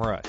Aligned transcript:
Rush. 0.00 0.24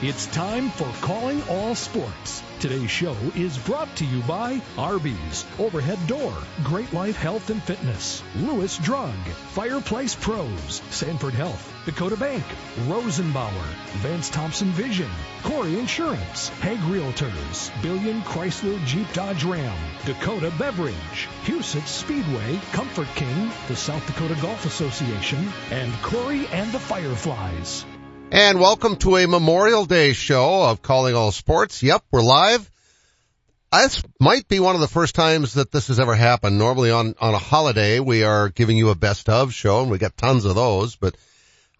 It's 0.00 0.26
time 0.26 0.70
for 0.70 0.88
Calling 1.00 1.42
All 1.48 1.74
Sports. 1.74 2.40
Today's 2.60 2.88
show 2.88 3.16
is 3.34 3.58
brought 3.58 3.94
to 3.96 4.04
you 4.04 4.22
by 4.22 4.62
Arby's, 4.78 5.44
Overhead 5.58 5.98
Door, 6.06 6.34
Great 6.62 6.92
Life 6.92 7.16
Health 7.16 7.50
and 7.50 7.60
Fitness, 7.60 8.22
Lewis 8.36 8.78
Drug, 8.78 9.12
Fireplace 9.54 10.14
Pros, 10.14 10.80
Sanford 10.90 11.34
Health, 11.34 11.74
Dakota 11.84 12.16
Bank, 12.16 12.44
Rosenbauer, 12.86 13.66
Vance 13.98 14.30
Thompson 14.30 14.68
Vision, 14.70 15.10
Corey 15.42 15.80
Insurance, 15.80 16.48
Hegg 16.60 16.78
Realtors, 16.78 17.70
Billion 17.82 18.22
Chrysler 18.22 18.82
Jeep 18.86 19.12
Dodge 19.12 19.42
Ram, 19.42 19.76
Dakota 20.06 20.52
Beverage, 20.60 21.28
Huset 21.44 21.86
Speedway, 21.88 22.60
Comfort 22.72 23.08
King, 23.16 23.50
the 23.66 23.74
South 23.74 24.06
Dakota 24.06 24.36
Golf 24.40 24.64
Association, 24.64 25.52
and 25.72 25.92
Corey 26.02 26.46
and 26.52 26.70
the 26.70 26.78
Fireflies. 26.78 27.84
And 28.30 28.60
welcome 28.60 28.96
to 28.96 29.16
a 29.16 29.26
Memorial 29.26 29.86
Day 29.86 30.12
show 30.12 30.64
of 30.64 30.82
Calling 30.82 31.14
All 31.14 31.32
Sports. 31.32 31.82
Yep, 31.82 32.04
we're 32.10 32.22
live. 32.22 32.70
This 33.72 34.02
might 34.20 34.46
be 34.48 34.60
one 34.60 34.74
of 34.74 34.82
the 34.82 34.86
first 34.86 35.14
times 35.14 35.54
that 35.54 35.72
this 35.72 35.88
has 35.88 35.98
ever 35.98 36.14
happened. 36.14 36.58
Normally 36.58 36.90
on, 36.90 37.14
on 37.20 37.32
a 37.32 37.38
holiday, 37.38 38.00
we 38.00 38.24
are 38.24 38.50
giving 38.50 38.76
you 38.76 38.90
a 38.90 38.94
best 38.94 39.30
of 39.30 39.54
show 39.54 39.80
and 39.80 39.90
we 39.90 39.96
got 39.96 40.16
tons 40.16 40.44
of 40.44 40.54
those, 40.54 40.94
but 40.94 41.16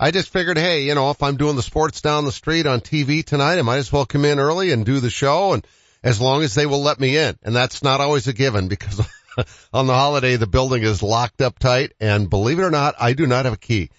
I 0.01 0.11
just 0.11 0.31
figured, 0.31 0.57
hey, 0.57 0.85
you 0.85 0.95
know, 0.95 1.11
if 1.11 1.23
I'm 1.23 1.37
doing 1.37 1.55
the 1.55 1.63
sports 1.63 2.01
down 2.01 2.25
the 2.25 2.33
street 2.33 2.67
on 2.67 2.81
TV 2.81 3.23
tonight, 3.23 3.59
I 3.59 3.63
might 3.63 3.77
as 3.77 3.93
well 3.93 4.07
come 4.07 4.25
in 4.25 4.39
early 4.39 4.73
and 4.73 4.87
do 4.87 5.01
the 5.01 5.11
show 5.11 5.53
and 5.53 5.67
as 6.03 6.19
long 6.19 6.43
as 6.43 6.55
they 6.55 6.65
will 6.65 6.83
let 6.83 6.99
me 6.99 7.19
in. 7.19 7.39
And 7.43 7.55
that's 7.55 7.83
not 7.83 8.01
always 8.01 8.27
a 8.27 8.33
given 8.33 8.69
because 8.69 9.07
on 9.73 9.87
the 9.87 9.95
holiday, 9.95 10.37
the 10.37 10.47
building 10.47 10.83
is 10.83 11.03
locked 11.03 11.43
up 11.43 11.59
tight 11.59 11.93
and 12.01 12.31
believe 12.31 12.59
it 12.59 12.63
or 12.63 12.71
not, 12.71 12.95
I 12.99 13.13
do 13.13 13.27
not 13.27 13.45
have 13.45 13.55
a 13.55 13.59
key. 13.59 13.91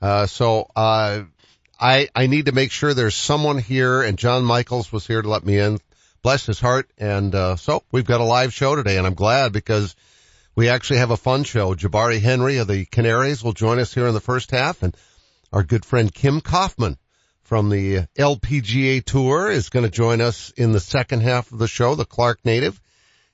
Uh, 0.00 0.26
so, 0.26 0.70
uh, 0.74 1.24
I, 1.78 2.08
I 2.14 2.26
need 2.26 2.46
to 2.46 2.52
make 2.52 2.72
sure 2.72 2.92
there's 2.92 3.14
someone 3.14 3.58
here 3.58 4.02
and 4.02 4.18
John 4.18 4.44
Michaels 4.44 4.90
was 4.90 5.06
here 5.06 5.22
to 5.22 5.28
let 5.28 5.44
me 5.44 5.58
in. 5.58 5.78
Bless 6.22 6.44
his 6.44 6.58
heart. 6.58 6.90
And, 6.98 7.34
uh, 7.34 7.56
so 7.56 7.84
we've 7.92 8.04
got 8.04 8.20
a 8.20 8.24
live 8.24 8.52
show 8.52 8.74
today 8.74 8.98
and 8.98 9.06
I'm 9.06 9.14
glad 9.14 9.52
because 9.52 9.94
we 10.56 10.68
actually 10.68 10.98
have 10.98 11.12
a 11.12 11.16
fun 11.16 11.44
show. 11.44 11.74
Jabari 11.74 12.20
Henry 12.20 12.58
of 12.58 12.66
the 12.66 12.84
Canaries 12.84 13.44
will 13.44 13.52
join 13.52 13.78
us 13.78 13.94
here 13.94 14.08
in 14.08 14.14
the 14.14 14.20
first 14.20 14.50
half 14.50 14.82
and 14.82 14.96
our 15.52 15.62
good 15.62 15.84
friend 15.84 16.12
Kim 16.12 16.40
Kaufman 16.40 16.98
from 17.42 17.70
the 17.70 18.06
LPGA 18.18 19.04
tour 19.04 19.50
is 19.50 19.68
going 19.68 19.84
to 19.84 19.90
join 19.90 20.20
us 20.20 20.50
in 20.56 20.72
the 20.72 20.80
second 20.80 21.20
half 21.20 21.52
of 21.52 21.58
the 21.58 21.68
show, 21.68 21.94
the 21.94 22.04
Clark 22.04 22.40
native. 22.44 22.78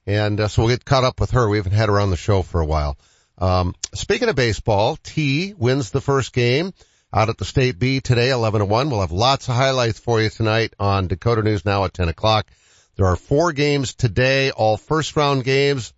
And 0.07 0.39
uh, 0.39 0.49
so 0.49 0.63
we'll 0.63 0.77
get 0.77 0.85
caught 0.85 1.03
up 1.03 1.19
with 1.19 1.31
her. 1.31 1.49
We 1.49 1.57
haven't 1.57 1.73
had 1.73 1.89
her 1.89 1.99
on 1.99 2.11
the 2.11 2.17
show 2.17 2.43
for 2.43 2.61
a 2.61 2.67
while. 2.67 2.99
Um, 3.39 3.75
speaking 3.95 4.29
of 4.29 4.37
baseball, 4.37 4.97
Tea 5.03 5.55
wins 5.57 5.91
the 5.91 6.03
first 6.03 6.33
game 6.33 6.73
out 7.15 7.29
at 7.29 7.39
the 7.39 7.45
State 7.45 7.79
B 7.79 8.01
today, 8.01 8.31
11 8.31 8.59
to 8.59 8.65
1. 8.65 8.91
We'll 8.91 9.01
have 9.01 9.13
lots 9.13 9.49
of 9.49 9.55
highlights 9.55 10.01
for 10.01 10.21
you 10.21 10.31
tonight 10.31 10.75
on 10.81 11.07
Dakota 11.07 11.43
News 11.43 11.65
Now 11.65 11.85
at 11.85 11.95
10 11.95 12.09
o'clock. 12.09 12.47
There 12.97 13.07
are 13.07 13.17
four 13.17 13.53
games 13.53 13.95
today, 13.95 14.51
all 14.51 14.77
first 14.77 15.17
round 15.17 15.45
games, 15.45 15.93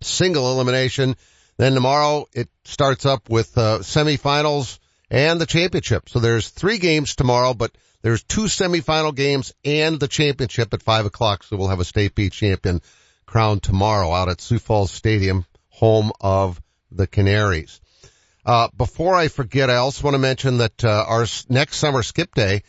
single 0.00 0.52
elimination. 0.52 1.16
Then 1.58 1.74
tomorrow 1.74 2.28
it 2.32 2.48
starts 2.64 3.04
up 3.04 3.28
with 3.28 3.58
uh, 3.58 3.80
semifinals 3.80 4.78
and 5.10 5.38
the 5.38 5.46
championship. 5.46 6.08
So 6.08 6.18
there's 6.18 6.48
three 6.48 6.78
games 6.78 7.14
tomorrow, 7.14 7.52
but 7.52 7.76
there's 8.00 8.22
two 8.22 8.44
semifinal 8.44 9.14
games 9.14 9.52
and 9.66 10.00
the 10.00 10.08
championship 10.08 10.72
at 10.72 10.82
five 10.82 11.04
o'clock. 11.04 11.44
So 11.44 11.58
we'll 11.58 11.68
have 11.68 11.80
a 11.80 11.84
State 11.84 12.14
B 12.14 12.30
champion 12.30 12.80
crowned 13.26 13.62
tomorrow 13.62 14.10
out 14.12 14.30
at 14.30 14.40
Sioux 14.40 14.58
Falls 14.58 14.90
Stadium, 14.90 15.44
home 15.68 16.10
of 16.22 16.60
the 16.90 17.06
Canaries. 17.06 17.82
Uh, 18.44 18.68
before 18.76 19.14
I 19.14 19.28
forget, 19.28 19.70
I 19.70 19.76
also 19.76 20.04
want 20.04 20.14
to 20.14 20.18
mention 20.18 20.58
that 20.58 20.84
uh, 20.84 21.04
our 21.06 21.26
next 21.48 21.76
summer 21.76 22.02
skip 22.02 22.34
day, 22.34 22.64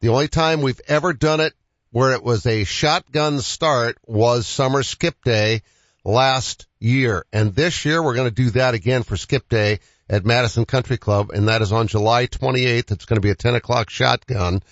the 0.00 0.08
only 0.08 0.28
time 0.28 0.60
we've 0.60 0.82
ever 0.86 1.14
done 1.14 1.40
it 1.40 1.54
where 1.92 2.12
it 2.12 2.22
was 2.22 2.44
a 2.44 2.64
shotgun 2.64 3.40
start 3.40 3.96
was 4.06 4.46
summer 4.46 4.82
skip 4.82 5.16
day 5.24 5.62
last 6.04 6.66
year. 6.78 7.24
And 7.32 7.54
this 7.54 7.84
year 7.84 8.02
we're 8.02 8.14
going 8.14 8.28
to 8.28 8.34
do 8.34 8.50
that 8.50 8.74
again 8.74 9.02
for 9.02 9.16
skip 9.16 9.48
day 9.48 9.80
at 10.08 10.24
Madison 10.24 10.64
Country 10.64 10.98
Club. 10.98 11.30
And 11.30 11.48
that 11.48 11.62
is 11.62 11.72
on 11.72 11.86
July 11.86 12.26
28th. 12.26 12.90
It's 12.90 13.04
going 13.04 13.16
to 13.16 13.20
be 13.20 13.30
a 13.30 13.34
10 13.34 13.54
o'clock 13.54 13.90
shotgun 13.90 14.62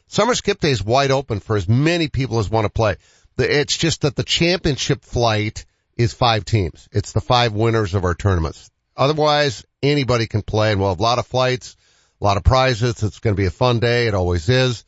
Summer 0.07 0.35
Skip 0.35 0.59
Day 0.59 0.71
is 0.71 0.83
wide 0.83 1.11
open 1.11 1.39
for 1.39 1.57
as 1.57 1.67
many 1.67 2.07
people 2.07 2.39
as 2.39 2.49
want 2.49 2.65
to 2.65 2.71
play. 2.71 2.95
It's 3.37 3.77
just 3.77 4.01
that 4.01 4.15
the 4.15 4.23
championship 4.23 5.03
flight 5.03 5.65
is 5.95 6.13
five 6.13 6.45
teams. 6.45 6.87
It's 6.91 7.11
the 7.11 7.21
five 7.21 7.53
winners 7.53 7.93
of 7.93 8.03
our 8.03 8.15
tournaments. 8.15 8.69
Otherwise, 8.95 9.65
anybody 9.83 10.27
can 10.27 10.41
play 10.41 10.71
and 10.71 10.79
we'll 10.79 10.89
have 10.89 10.99
a 10.99 11.03
lot 11.03 11.19
of 11.19 11.27
flights, 11.27 11.75
a 12.19 12.23
lot 12.23 12.37
of 12.37 12.43
prizes. 12.43 13.03
It's 13.03 13.19
going 13.19 13.35
to 13.35 13.39
be 13.39 13.45
a 13.45 13.51
fun 13.51 13.79
day. 13.79 14.07
It 14.07 14.15
always 14.15 14.49
is. 14.49 14.85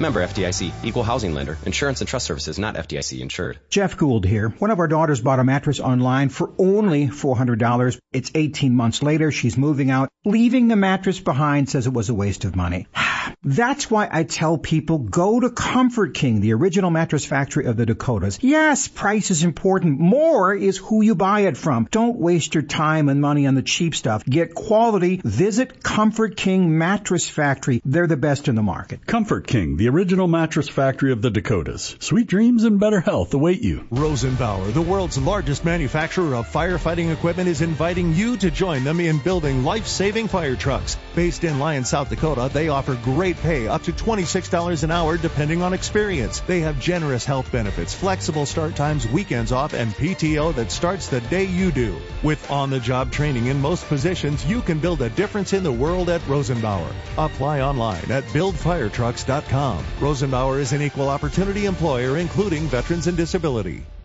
Member 0.00 0.26
FDIC, 0.26 0.72
equal 0.82 1.04
housing 1.04 1.34
lender, 1.34 1.56
insurance 1.64 2.00
and 2.00 2.08
trust 2.08 2.26
services 2.26 2.58
not 2.58 2.74
FDIC 2.74 3.20
insured. 3.20 3.60
Jeff 3.70 3.96
Gould 3.96 4.26
here. 4.26 4.48
One 4.58 4.72
of 4.72 4.80
our 4.80 4.88
daughters 4.88 5.20
bought 5.20 5.38
a 5.38 5.44
mattress 5.44 5.78
online 5.78 6.30
for 6.30 6.52
only 6.58 7.06
$400. 7.06 8.00
It's 8.12 8.32
18 8.34 8.74
months 8.74 9.04
later. 9.04 9.30
She's 9.30 9.56
moving 9.56 9.92
out. 9.92 10.08
Leaving 10.24 10.66
the 10.66 10.76
mattress 10.76 11.20
behind 11.20 11.68
says 11.68 11.86
it 11.86 11.92
was 11.92 12.08
a 12.08 12.14
waste 12.14 12.44
of 12.44 12.56
money. 12.56 12.88
That's 13.44 13.90
why 13.90 14.08
I 14.10 14.24
tell 14.24 14.56
people 14.58 14.98
go 14.98 15.38
to 15.38 15.50
Comfort 15.50 16.14
King, 16.14 16.40
the 16.40 16.54
original 16.54 16.90
mattress 16.90 17.24
factory 17.26 17.66
of 17.66 17.76
the 17.76 17.86
Dakotas. 17.86 18.38
Yes, 18.42 18.88
price 18.88 19.30
is 19.30 19.44
important. 19.44 20.00
More 20.00 20.54
is 20.54 20.78
who 20.78 21.02
you 21.02 21.14
buy 21.14 21.40
it 21.40 21.56
from. 21.56 21.86
Don't 21.90 22.18
waste 22.18 22.54
your 22.54 22.62
time 22.62 23.08
and 23.08 23.20
money 23.20 23.46
on 23.46 23.54
the 23.54 23.62
cheap 23.62 23.94
stuff. 23.94 24.24
Get 24.24 24.54
quality. 24.54 25.20
Visit 25.22 25.82
Comfort 25.82 26.36
King 26.36 26.78
Mattress 26.78 27.28
Factory. 27.28 27.82
They're 27.84 28.06
the 28.06 28.16
best 28.16 28.48
in 28.48 28.54
the 28.54 28.62
market. 28.62 29.06
Comfort 29.06 29.46
King, 29.46 29.76
the 29.84 29.90
original 29.90 30.26
mattress 30.26 30.66
factory 30.66 31.12
of 31.12 31.20
the 31.20 31.28
Dakotas. 31.28 31.94
Sweet 32.00 32.26
dreams 32.26 32.64
and 32.64 32.80
better 32.80 33.02
health 33.02 33.34
await 33.34 33.60
you. 33.60 33.86
Rosenbauer, 33.90 34.72
the 34.72 34.80
world's 34.80 35.18
largest 35.18 35.62
manufacturer 35.62 36.36
of 36.36 36.48
firefighting 36.48 37.12
equipment, 37.12 37.50
is 37.50 37.60
inviting 37.60 38.14
you 38.14 38.38
to 38.38 38.50
join 38.50 38.82
them 38.82 38.98
in 38.98 39.18
building 39.18 39.62
life-saving 39.62 40.28
fire 40.28 40.56
trucks. 40.56 40.96
Based 41.14 41.44
in 41.44 41.58
Lyon, 41.58 41.84
South 41.84 42.08
Dakota, 42.08 42.48
they 42.50 42.70
offer 42.70 42.98
great 43.04 43.36
pay, 43.36 43.68
up 43.68 43.82
to 43.82 43.92
$26 43.92 44.84
an 44.84 44.90
hour 44.90 45.18
depending 45.18 45.60
on 45.60 45.74
experience. 45.74 46.40
They 46.40 46.60
have 46.60 46.80
generous 46.80 47.26
health 47.26 47.52
benefits, 47.52 47.92
flexible 47.92 48.46
start 48.46 48.76
times, 48.76 49.06
weekends 49.06 49.52
off, 49.52 49.74
and 49.74 49.92
PTO 49.92 50.54
that 50.54 50.72
starts 50.72 51.08
the 51.08 51.20
day 51.20 51.44
you 51.44 51.70
do. 51.70 51.94
With 52.22 52.50
on-the-job 52.50 53.12
training 53.12 53.48
in 53.48 53.60
most 53.60 53.86
positions, 53.88 54.46
you 54.46 54.62
can 54.62 54.78
build 54.78 55.02
a 55.02 55.10
difference 55.10 55.52
in 55.52 55.62
the 55.62 55.70
world 55.70 56.08
at 56.08 56.22
Rosenbauer. 56.22 56.90
Apply 57.18 57.60
online 57.60 58.10
at 58.10 58.24
buildfiretrucks.com. 58.32 59.73
Rosenbauer 59.98 60.60
is 60.60 60.72
an 60.72 60.82
equal 60.82 61.08
opportunity 61.08 61.66
employer, 61.66 62.16
including 62.18 62.68
veterans 62.68 63.06
and 63.06 63.16
disability. 63.16 63.93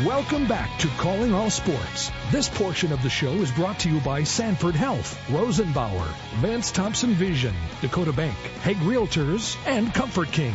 Welcome 0.00 0.48
back 0.48 0.78
to 0.80 0.88
Calling 0.96 1.34
All 1.34 1.50
Sports. 1.50 2.10
This 2.30 2.48
portion 2.48 2.92
of 2.92 3.02
the 3.02 3.10
show 3.10 3.30
is 3.30 3.52
brought 3.52 3.80
to 3.80 3.90
you 3.90 4.00
by 4.00 4.24
Sanford 4.24 4.74
Health, 4.74 5.20
Rosenbauer, 5.28 6.06
Vance 6.36 6.72
Thompson 6.72 7.12
Vision, 7.12 7.54
Dakota 7.82 8.14
Bank, 8.14 8.34
Hegg 8.62 8.78
Realtors, 8.78 9.54
and 9.66 9.92
Comfort 9.92 10.32
King. 10.32 10.54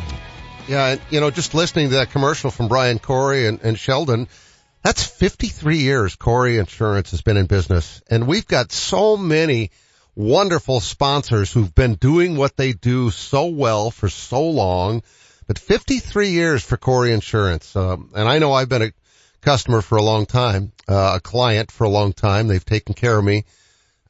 Yeah, 0.68 0.88
and, 0.88 1.01
you 1.12 1.19
know, 1.19 1.30
just 1.30 1.54
listening 1.54 1.89
to 1.89 1.95
that 1.98 2.10
commercial 2.10 2.50
from 2.50 2.68
Brian 2.68 2.98
Corey 2.98 3.45
and, 3.45 3.62
and 3.62 3.78
Sheldon, 3.78 4.28
that's 4.81 5.04
53 5.04 5.78
years 5.78 6.16
Corey 6.16 6.57
Insurance 6.57 7.12
has 7.12 7.22
been 7.22 7.38
in 7.38 7.45
business. 7.45 8.01
And 8.10 8.25
we've 8.25 8.48
got 8.48 8.72
so 8.72 9.18
many 9.18 9.69
wonderful 10.16 10.80
sponsors 10.80 11.54
who've 11.54 11.75
been 11.75 11.94
doing 11.94 12.38
what 12.38 12.57
they 12.57 12.74
do 12.74 13.12
so 13.12 13.45
well 13.45 13.92
for 13.92 14.10
so 14.10 14.50
long. 14.50 15.04
But 15.45 15.60
53 15.60 16.30
years 16.31 16.63
for 16.63 16.75
Corey 16.75 17.13
Insurance. 17.13 17.75
Um, 17.75 18.10
and 18.16 18.28
I 18.28 18.39
know 18.39 18.51
I've 18.51 18.68
been 18.68 18.81
a 18.81 18.92
customer 19.47 19.81
for 19.81 19.97
a 19.97 20.01
long 20.01 20.25
time, 20.25 20.73
uh, 20.89 21.13
a 21.15 21.19
client 21.21 21.71
for 21.71 21.85
a 21.85 21.89
long 21.89 22.11
time. 22.11 22.49
They've 22.49 22.65
taken 22.65 22.94
care 22.94 23.17
of 23.17 23.23
me. 23.23 23.45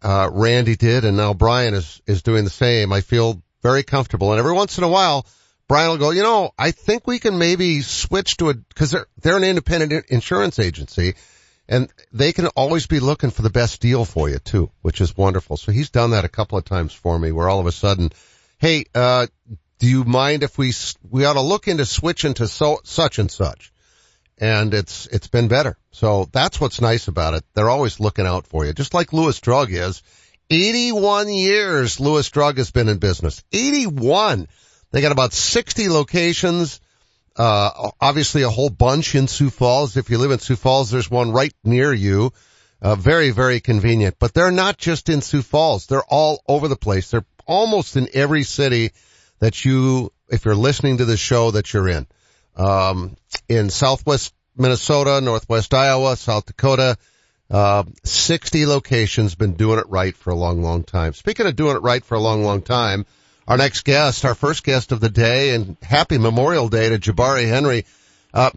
Uh, 0.01 0.31
Randy 0.33 0.75
did, 0.75 1.05
and 1.05 1.15
now 1.15 1.35
Brian 1.35 1.75
is, 1.75 2.01
is 2.07 2.23
doing 2.23 2.43
the 2.43 2.49
same. 2.49 2.91
I 2.91 3.01
feel 3.01 3.43
very 3.61 3.83
comfortable. 3.83 4.31
And 4.31 4.39
every 4.39 4.53
once 4.53 4.79
in 4.79 4.83
a 4.83 4.87
while, 4.87 5.27
Brian 5.67 5.91
will 5.91 5.97
go, 5.99 6.09
you 6.09 6.23
know, 6.23 6.49
I 6.57 6.71
think 6.71 7.05
we 7.05 7.19
can 7.19 7.37
maybe 7.37 7.83
switch 7.83 8.37
to 8.37 8.49
a, 8.49 8.55
cause 8.73 8.89
they're, 8.89 9.05
they're 9.21 9.37
an 9.37 9.43
independent 9.43 10.07
insurance 10.09 10.57
agency 10.57 11.13
and 11.69 11.87
they 12.11 12.33
can 12.33 12.47
always 12.55 12.87
be 12.87 12.99
looking 12.99 13.29
for 13.29 13.43
the 13.43 13.51
best 13.51 13.79
deal 13.79 14.05
for 14.05 14.27
you 14.29 14.39
too, 14.39 14.71
which 14.81 15.01
is 15.01 15.15
wonderful. 15.15 15.55
So 15.55 15.71
he's 15.71 15.91
done 15.91 16.11
that 16.11 16.25
a 16.25 16.29
couple 16.29 16.57
of 16.57 16.65
times 16.65 16.93
for 16.93 17.19
me 17.19 17.31
where 17.31 17.47
all 17.47 17.59
of 17.59 17.67
a 17.67 17.71
sudden, 17.71 18.09
hey, 18.57 18.85
uh, 18.95 19.27
do 19.77 19.87
you 19.87 20.03
mind 20.03 20.41
if 20.41 20.57
we, 20.57 20.73
we 21.07 21.25
ought 21.25 21.33
to 21.33 21.41
look 21.41 21.67
into 21.67 21.85
switching 21.85 22.33
to 22.35 22.47
so, 22.47 22.79
such 22.83 23.19
and 23.19 23.29
such? 23.29 23.71
And 24.37 24.73
it's 24.73 25.07
it's 25.07 25.27
been 25.27 25.47
better. 25.47 25.77
So 25.91 26.29
that's 26.31 26.61
what's 26.61 26.81
nice 26.81 27.07
about 27.07 27.33
it. 27.33 27.43
They're 27.53 27.69
always 27.69 27.99
looking 27.99 28.27
out 28.27 28.47
for 28.47 28.65
you, 28.65 28.73
just 28.73 28.93
like 28.93 29.13
Lewis 29.13 29.39
Drug 29.39 29.71
is. 29.71 30.03
81 30.49 31.29
years 31.29 31.99
Lewis 31.99 32.29
Drug 32.29 32.57
has 32.57 32.71
been 32.71 32.87
in 32.87 32.99
business. 32.99 33.43
81. 33.51 34.47
They 34.91 35.01
got 35.01 35.11
about 35.11 35.33
60 35.33 35.89
locations. 35.89 36.79
Uh, 37.35 37.91
obviously 37.99 38.43
a 38.43 38.49
whole 38.49 38.69
bunch 38.69 39.13
in 39.15 39.27
Sioux 39.27 39.49
Falls. 39.49 39.97
If 39.97 40.09
you 40.09 40.17
live 40.17 40.31
in 40.31 40.39
Sioux 40.39 40.55
Falls, 40.55 40.89
there's 40.89 41.11
one 41.11 41.31
right 41.31 41.53
near 41.63 41.93
you. 41.93 42.31
Uh, 42.81 42.95
very, 42.95 43.31
very 43.31 43.59
convenient. 43.59 44.15
But 44.19 44.33
they're 44.33 44.51
not 44.51 44.77
just 44.77 45.09
in 45.09 45.21
Sioux 45.21 45.41
Falls. 45.41 45.87
They're 45.87 46.03
all 46.07 46.41
over 46.47 46.67
the 46.67 46.77
place. 46.77 47.11
They're 47.11 47.25
almost 47.45 47.97
in 47.97 48.07
every 48.13 48.43
city 48.43 48.91
that 49.39 49.65
you, 49.65 50.11
if 50.29 50.45
you're 50.45 50.55
listening 50.55 50.97
to 50.97 51.05
the 51.05 51.17
show 51.17 51.51
that 51.51 51.73
you're 51.73 51.89
in 51.89 52.07
um, 52.57 53.15
in 53.47 53.69
southwest 53.69 54.33
Minnesota, 54.57 55.21
northwest 55.21 55.73
Iowa, 55.73 56.15
South 56.17 56.45
Dakota. 56.45 56.97
Uh, 57.49 57.83
60 58.03 58.65
locations, 58.65 59.35
been 59.35 59.53
doing 59.53 59.79
it 59.79 59.87
right 59.87 60.17
for 60.17 60.31
a 60.31 60.35
long, 60.35 60.61
long 60.61 60.83
time. 60.83 61.13
Speaking 61.13 61.45
of 61.45 61.55
doing 61.55 61.77
it 61.77 61.81
right 61.81 62.03
for 62.03 62.15
a 62.15 62.19
long, 62.19 62.43
long 62.43 62.61
time, 62.61 63.05
our 63.47 63.55
next 63.55 63.85
guest, 63.85 64.25
our 64.25 64.35
first 64.35 64.65
guest 64.65 64.91
of 64.91 64.99
the 64.99 65.09
day, 65.09 65.55
and 65.55 65.77
happy 65.81 66.17
Memorial 66.17 66.67
Day 66.67 66.89
to 66.89 66.99
Jabari 66.99 67.47
Henry. 67.47 67.85
Uh, 68.33 68.51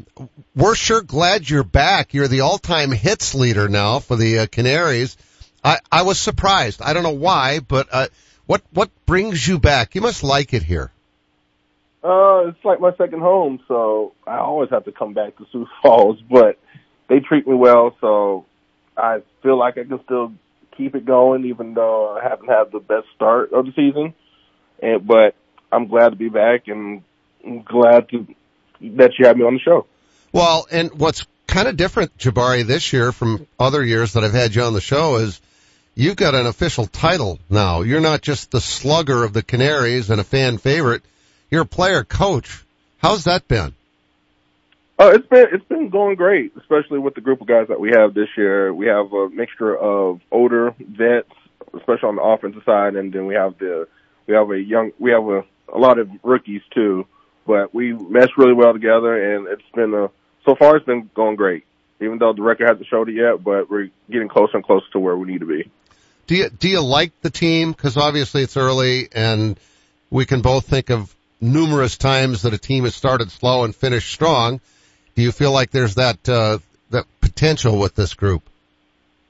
we're 0.57 0.75
sure 0.75 1.03
glad 1.03 1.49
you're 1.49 1.63
back. 1.63 2.15
You're 2.15 2.27
the 2.27 2.41
all-time 2.41 2.91
hits 2.91 3.33
leader 3.37 3.69
now 3.69 4.01
for 4.01 4.17
the 4.17 4.41
uh, 4.41 4.47
Canaries. 4.47 5.17
I, 5.63 5.79
I 5.93 6.03
was 6.03 6.19
surprised. 6.19 6.83
I 6.83 6.93
don't 6.93 7.05
know 7.05 7.11
why, 7.11 7.61
but, 7.61 7.89
uh, 7.93 8.09
what, 8.47 8.63
what 8.73 8.91
brings 9.07 9.47
you 9.47 9.61
back? 9.61 9.95
You 9.95 10.01
must 10.01 10.25
like 10.25 10.53
it 10.53 10.65
here. 10.65 10.91
Uh, 12.03 12.49
it's 12.49 12.65
like 12.65 12.81
my 12.81 12.93
second 12.97 13.21
home, 13.21 13.61
so 13.69 14.15
I 14.27 14.39
always 14.39 14.71
have 14.71 14.85
to 14.87 14.93
come 14.93 15.13
back 15.13 15.37
to 15.37 15.47
Sioux 15.53 15.67
Falls, 15.83 16.19
but 16.31 16.59
they 17.09 17.21
treat 17.21 17.47
me 17.47 17.55
well, 17.55 17.95
so 18.01 18.47
I 18.97 19.19
feel 19.43 19.59
like 19.59 19.77
I 19.77 19.85
can 19.85 20.01
still 20.05 20.33
keep 20.77 20.95
it 20.95 21.05
going, 21.05 21.45
even 21.45 21.75
though 21.75 22.17
I 22.17 22.27
haven't 22.27 22.49
had 22.49 22.73
the 22.73 22.81
best 22.81 23.07
start 23.15 23.53
of 23.53 23.67
the 23.67 23.73
season. 23.73 24.15
And, 24.83 25.07
but 25.07 25.35
I'm 25.71 25.89
glad 25.89 26.11
to 26.11 26.17
be 26.17 26.31
back 26.31 26.69
and 26.69 27.03
I'm 27.45 27.63
glad 27.63 28.09
to, 28.11 28.27
that 28.97 29.13
you 29.19 29.27
had 29.27 29.37
me 29.37 29.45
on 29.45 29.55
the 29.55 29.61
show. 29.61 29.87
Well, 30.33 30.67
and 30.71 30.93
what's 30.99 31.27
kind 31.47 31.69
of 31.69 31.77
different, 31.77 32.17
Jabari, 32.17 32.65
this 32.65 32.93
year 32.93 33.13
from 33.13 33.47
other 33.59 33.85
years 33.85 34.15
that 34.15 34.25
I've 34.25 34.33
had 34.33 34.55
you 34.55 34.63
on 34.63 34.73
the 34.73 34.81
show 34.81 35.17
is 35.17 35.41
you've 35.95 36.17
got 36.17 36.35
an 36.35 36.47
official 36.47 36.87
title 36.87 37.39
now. 37.51 37.83
You're 37.83 38.01
not 38.01 38.23
just 38.23 38.51
the 38.51 38.61
slugger 38.61 39.25
of 39.25 39.33
the 39.33 39.43
Canaries 39.43 40.09
and 40.09 40.21
a 40.21 40.25
fan 40.25 40.59
favorite 40.59 41.03
you're 41.51 41.63
a 41.63 41.67
player 41.67 42.05
coach. 42.05 42.65
How's 42.99 43.25
that 43.25 43.49
been? 43.49 43.75
Oh, 44.99 45.09
it's 45.09 45.27
been 45.27 45.47
it's 45.53 45.65
been 45.65 45.89
going 45.89 46.17
great, 46.17 46.53
especially 46.59 46.99
with 46.99 47.15
the 47.15 47.23
group 47.23 47.41
of 47.41 47.47
guys 47.47 47.69
that 47.69 47.81
we 47.81 47.91
have 47.91 48.13
this 48.13 48.29
year. 48.37 48.73
We 48.73 48.87
have 48.87 49.13
a 49.13 49.31
mixture 49.31 49.75
of 49.75 50.21
older 50.31 50.75
vets, 50.79 51.31
especially 51.75 52.09
on 52.11 52.17
the 52.17 52.23
offensive 52.23 52.63
side, 52.65 52.97
and 52.97 53.11
then 53.11 53.27
we 53.27 53.35
have 53.35 53.59
the 53.59 53.89
we 54.27 54.35
have 54.35 54.51
a 54.51 54.61
young 54.61 54.93
we 54.99 55.11
have 55.13 55.25
a, 55.27 55.45
a 55.73 55.79
lot 55.79 55.99
of 55.99 56.11
rookies 56.23 56.61
too. 56.75 57.07
But 57.47 57.75
we 57.75 57.95
mesh 57.95 58.29
really 58.37 58.53
well 58.53 58.75
together, 58.75 59.35
and 59.35 59.49
it's 59.49 59.63
been 59.75 59.95
a 59.95 60.11
so 60.45 60.55
far 60.55 60.77
it's 60.77 60.85
been 60.85 61.09
going 61.15 61.37
great. 61.37 61.65
Even 62.03 62.19
though 62.19 62.35
the 62.35 62.43
record 62.43 62.69
hasn't 62.69 62.87
showed 62.87 63.09
it 63.09 63.15
yet, 63.15 63.43
but 63.43 63.71
we're 63.71 63.89
getting 64.11 64.29
closer 64.29 64.57
and 64.57 64.65
closer 64.65 64.87
to 64.93 65.01
where 65.01 65.17
we 65.17 65.33
need 65.33 65.41
to 65.41 65.47
be. 65.47 65.71
Do 66.27 66.37
you 66.37 66.51
do 66.51 66.69
you 66.69 66.83
like 66.83 67.19
the 67.23 67.31
team? 67.31 67.73
Because 67.73 67.97
obviously 67.97 68.43
it's 68.43 68.59
early, 68.59 69.09
and 69.13 69.59
we 70.11 70.27
can 70.27 70.43
both 70.43 70.67
think 70.67 70.91
of 70.91 71.15
numerous 71.41 71.97
times 71.97 72.43
that 72.43 72.55
a 72.55 72.59
team 72.59 72.85
has 72.85 72.95
started 72.95 73.31
slow 73.31 73.65
and 73.65 73.75
finished 73.75 74.13
strong. 74.13 74.61
Do 75.15 75.23
you 75.23 75.33
feel 75.33 75.53
like 75.53 75.71
there's 75.71 75.97
that, 75.97 76.29
uh, 76.29 76.59
that 76.91 77.07
potential 77.21 77.79
with 77.79 77.95
this 77.95 78.15
group? 78.15 78.43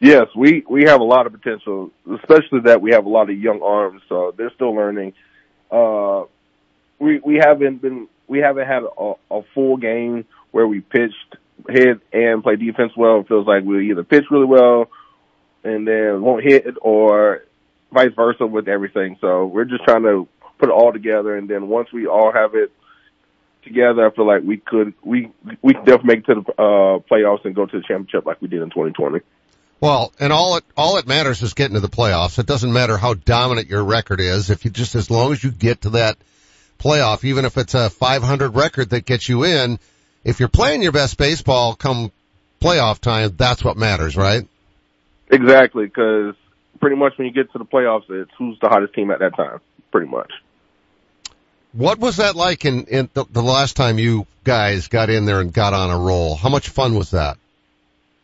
Yes, 0.00 0.28
we, 0.34 0.64
we 0.68 0.84
have 0.86 1.00
a 1.00 1.04
lot 1.04 1.26
of 1.26 1.32
potential, 1.32 1.90
especially 2.10 2.60
that 2.64 2.80
we 2.80 2.92
have 2.92 3.04
a 3.04 3.08
lot 3.08 3.28
of 3.28 3.38
young 3.38 3.60
arms, 3.62 4.02
so 4.08 4.34
they're 4.36 4.52
still 4.54 4.74
learning. 4.74 5.12
Uh, 5.70 6.24
we, 6.98 7.18
we 7.18 7.36
haven't 7.36 7.82
been, 7.82 8.08
we 8.26 8.38
haven't 8.38 8.66
had 8.66 8.82
a, 8.82 9.12
a 9.30 9.42
full 9.54 9.76
game 9.76 10.24
where 10.52 10.66
we 10.66 10.80
pitched, 10.80 11.36
hit, 11.68 12.00
and 12.12 12.42
play 12.42 12.56
defense 12.56 12.92
well. 12.96 13.20
It 13.20 13.28
feels 13.28 13.46
like 13.46 13.64
we 13.64 13.90
either 13.90 14.04
pitch 14.04 14.24
really 14.30 14.46
well 14.46 14.88
and 15.62 15.86
then 15.86 16.22
won't 16.22 16.44
hit 16.44 16.66
or 16.80 17.44
vice 17.92 18.12
versa 18.14 18.46
with 18.46 18.68
everything. 18.68 19.18
So 19.20 19.46
we're 19.46 19.66
just 19.66 19.84
trying 19.84 20.04
to 20.04 20.26
put 20.60 20.68
it 20.68 20.72
all 20.72 20.92
together 20.92 21.36
and 21.36 21.48
then 21.48 21.68
once 21.68 21.92
we 21.92 22.06
all 22.06 22.30
have 22.32 22.54
it 22.54 22.70
together, 23.64 24.06
I 24.06 24.14
feel 24.14 24.26
like 24.26 24.42
we 24.42 24.58
could, 24.58 24.94
we, 25.02 25.30
we 25.62 25.74
could 25.74 25.84
definitely 25.84 26.16
make 26.16 26.28
it 26.28 26.34
to 26.34 26.42
the, 26.42 26.52
uh, 26.62 26.98
playoffs 27.10 27.44
and 27.44 27.54
go 27.54 27.66
to 27.66 27.76
the 27.78 27.84
championship 27.86 28.26
like 28.26 28.40
we 28.40 28.48
did 28.48 28.62
in 28.62 28.70
2020. 28.70 29.20
Well, 29.80 30.12
and 30.20 30.30
all 30.30 30.56
it 30.56 30.64
all 30.76 30.98
it 30.98 31.08
matters 31.08 31.42
is 31.42 31.54
getting 31.54 31.72
to 31.72 31.80
the 31.80 31.88
playoffs. 31.88 32.38
It 32.38 32.44
doesn't 32.44 32.70
matter 32.70 32.98
how 32.98 33.14
dominant 33.14 33.68
your 33.68 33.82
record 33.82 34.20
is. 34.20 34.50
If 34.50 34.66
you 34.66 34.70
just 34.70 34.94
as 34.94 35.10
long 35.10 35.32
as 35.32 35.42
you 35.42 35.50
get 35.50 35.82
to 35.82 35.90
that 35.90 36.18
playoff, 36.78 37.24
even 37.24 37.46
if 37.46 37.56
it's 37.56 37.72
a 37.72 37.88
500 37.88 38.54
record 38.54 38.90
that 38.90 39.06
gets 39.06 39.26
you 39.26 39.44
in, 39.44 39.78
if 40.22 40.38
you're 40.38 40.50
playing 40.50 40.82
your 40.82 40.92
best 40.92 41.16
baseball 41.16 41.74
come 41.76 42.12
playoff 42.60 42.98
time, 42.98 43.34
that's 43.36 43.64
what 43.64 43.78
matters, 43.78 44.16
right? 44.16 44.46
Exactly, 45.30 45.86
because 45.86 46.34
pretty 46.78 46.96
much 46.96 47.16
when 47.16 47.26
you 47.26 47.32
get 47.32 47.50
to 47.52 47.58
the 47.58 47.64
playoffs, 47.64 48.10
it's 48.10 48.30
who's 48.36 48.58
the 48.60 48.68
hottest 48.68 48.92
team 48.94 49.10
at 49.10 49.20
that 49.20 49.34
time, 49.34 49.60
pretty 49.90 50.08
much. 50.08 50.30
What 51.72 51.98
was 51.98 52.16
that 52.16 52.34
like 52.34 52.64
in, 52.64 52.84
in 52.84 53.08
the, 53.14 53.24
the 53.30 53.42
last 53.42 53.76
time 53.76 53.98
you 53.98 54.26
guys 54.42 54.88
got 54.88 55.08
in 55.08 55.24
there 55.24 55.40
and 55.40 55.52
got 55.52 55.72
on 55.72 55.90
a 55.90 55.98
roll? 55.98 56.34
How 56.34 56.48
much 56.48 56.68
fun 56.68 56.94
was 56.94 57.12
that? 57.12 57.38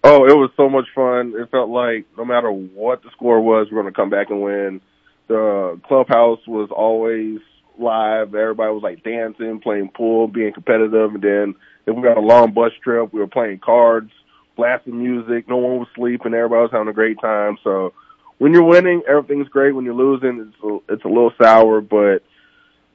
Oh, 0.02 0.24
it 0.24 0.36
was 0.36 0.50
so 0.56 0.68
much 0.68 0.86
fun. 0.94 1.34
It 1.36 1.50
felt 1.50 1.68
like 1.68 2.06
no 2.16 2.24
matter 2.24 2.50
what 2.50 3.02
the 3.02 3.10
score 3.10 3.40
was, 3.40 3.68
we 3.70 3.76
are 3.76 3.82
going 3.82 3.92
to 3.92 3.96
come 3.96 4.10
back 4.10 4.30
and 4.30 4.42
win. 4.42 4.80
The 5.28 5.80
clubhouse 5.86 6.40
was 6.46 6.70
always 6.70 7.40
live. 7.78 8.34
Everybody 8.34 8.72
was 8.72 8.82
like 8.82 9.02
dancing, 9.02 9.60
playing 9.60 9.90
pool, 9.90 10.28
being 10.28 10.52
competitive. 10.52 11.14
And 11.14 11.22
then 11.22 11.54
if 11.86 11.94
we 11.94 12.02
got 12.02 12.16
a 12.16 12.20
long 12.20 12.52
bus 12.52 12.72
trip, 12.82 13.12
we 13.12 13.20
were 13.20 13.26
playing 13.26 13.58
cards, 13.58 14.10
blasting 14.56 14.98
music. 14.98 15.48
No 15.48 15.56
one 15.56 15.78
was 15.78 15.88
sleeping. 15.94 16.34
Everybody 16.34 16.62
was 16.62 16.70
having 16.72 16.88
a 16.88 16.92
great 16.92 17.20
time. 17.20 17.58
So 17.62 17.92
when 18.38 18.52
you're 18.52 18.64
winning, 18.64 19.02
everything's 19.08 19.48
great. 19.48 19.72
When 19.72 19.84
you're 19.84 19.94
losing, 19.94 20.52
it's 20.52 20.64
a, 20.64 20.94
it's 20.94 21.04
a 21.04 21.08
little 21.08 21.32
sour, 21.40 21.80
but 21.80 22.22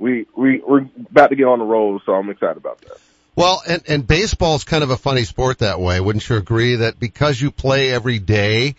we, 0.01 0.25
we, 0.36 0.60
we're 0.60 0.88
about 1.12 1.27
to 1.29 1.36
get 1.36 1.46
on 1.46 1.60
the 1.60 1.65
road. 1.65 2.01
So 2.05 2.13
I'm 2.13 2.29
excited 2.29 2.58
about 2.58 2.81
that. 2.81 2.98
Well, 3.36 3.62
and, 3.67 3.84
and 3.88 4.05
baseball 4.05 4.55
is 4.55 4.63
kind 4.63 4.84
of 4.84 4.89
a 4.89 4.98
funny 4.98 5.24
sport 5.24 5.60
that 5.60 5.79
way. 5.79 6.01
Wouldn't 6.01 6.27
you 6.27 6.36
agree 6.36 6.77
that 6.77 7.00
because 7.00 7.39
you 7.39 7.51
play 7.51 7.91
every 7.91 8.20
day, 8.20 8.75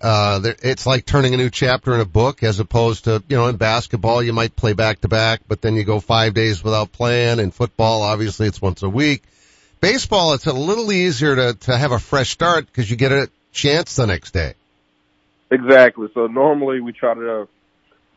uh, 0.00 0.40
there, 0.40 0.56
it's 0.62 0.86
like 0.86 1.04
turning 1.04 1.34
a 1.34 1.36
new 1.36 1.50
chapter 1.50 1.94
in 1.94 2.00
a 2.00 2.06
book 2.06 2.42
as 2.42 2.58
opposed 2.58 3.04
to, 3.04 3.22
you 3.28 3.36
know, 3.36 3.46
in 3.46 3.56
basketball, 3.56 4.22
you 4.22 4.32
might 4.32 4.56
play 4.56 4.72
back 4.72 5.02
to 5.02 5.08
back, 5.08 5.42
but 5.46 5.60
then 5.60 5.76
you 5.76 5.84
go 5.84 6.00
five 6.00 6.34
days 6.34 6.64
without 6.64 6.90
playing. 6.90 7.38
In 7.38 7.50
football, 7.50 8.02
obviously 8.02 8.48
it's 8.48 8.60
once 8.60 8.82
a 8.82 8.88
week. 8.88 9.22
Baseball, 9.80 10.32
it's 10.32 10.46
a 10.46 10.52
little 10.52 10.90
easier 10.90 11.36
to, 11.36 11.54
to 11.54 11.76
have 11.76 11.92
a 11.92 11.98
fresh 11.98 12.30
start 12.30 12.66
because 12.66 12.90
you 12.90 12.96
get 12.96 13.12
a 13.12 13.28
chance 13.52 13.96
the 13.96 14.06
next 14.06 14.32
day. 14.32 14.54
Exactly. 15.50 16.08
So 16.14 16.28
normally 16.28 16.80
we 16.80 16.92
try 16.92 17.14
to 17.14 17.46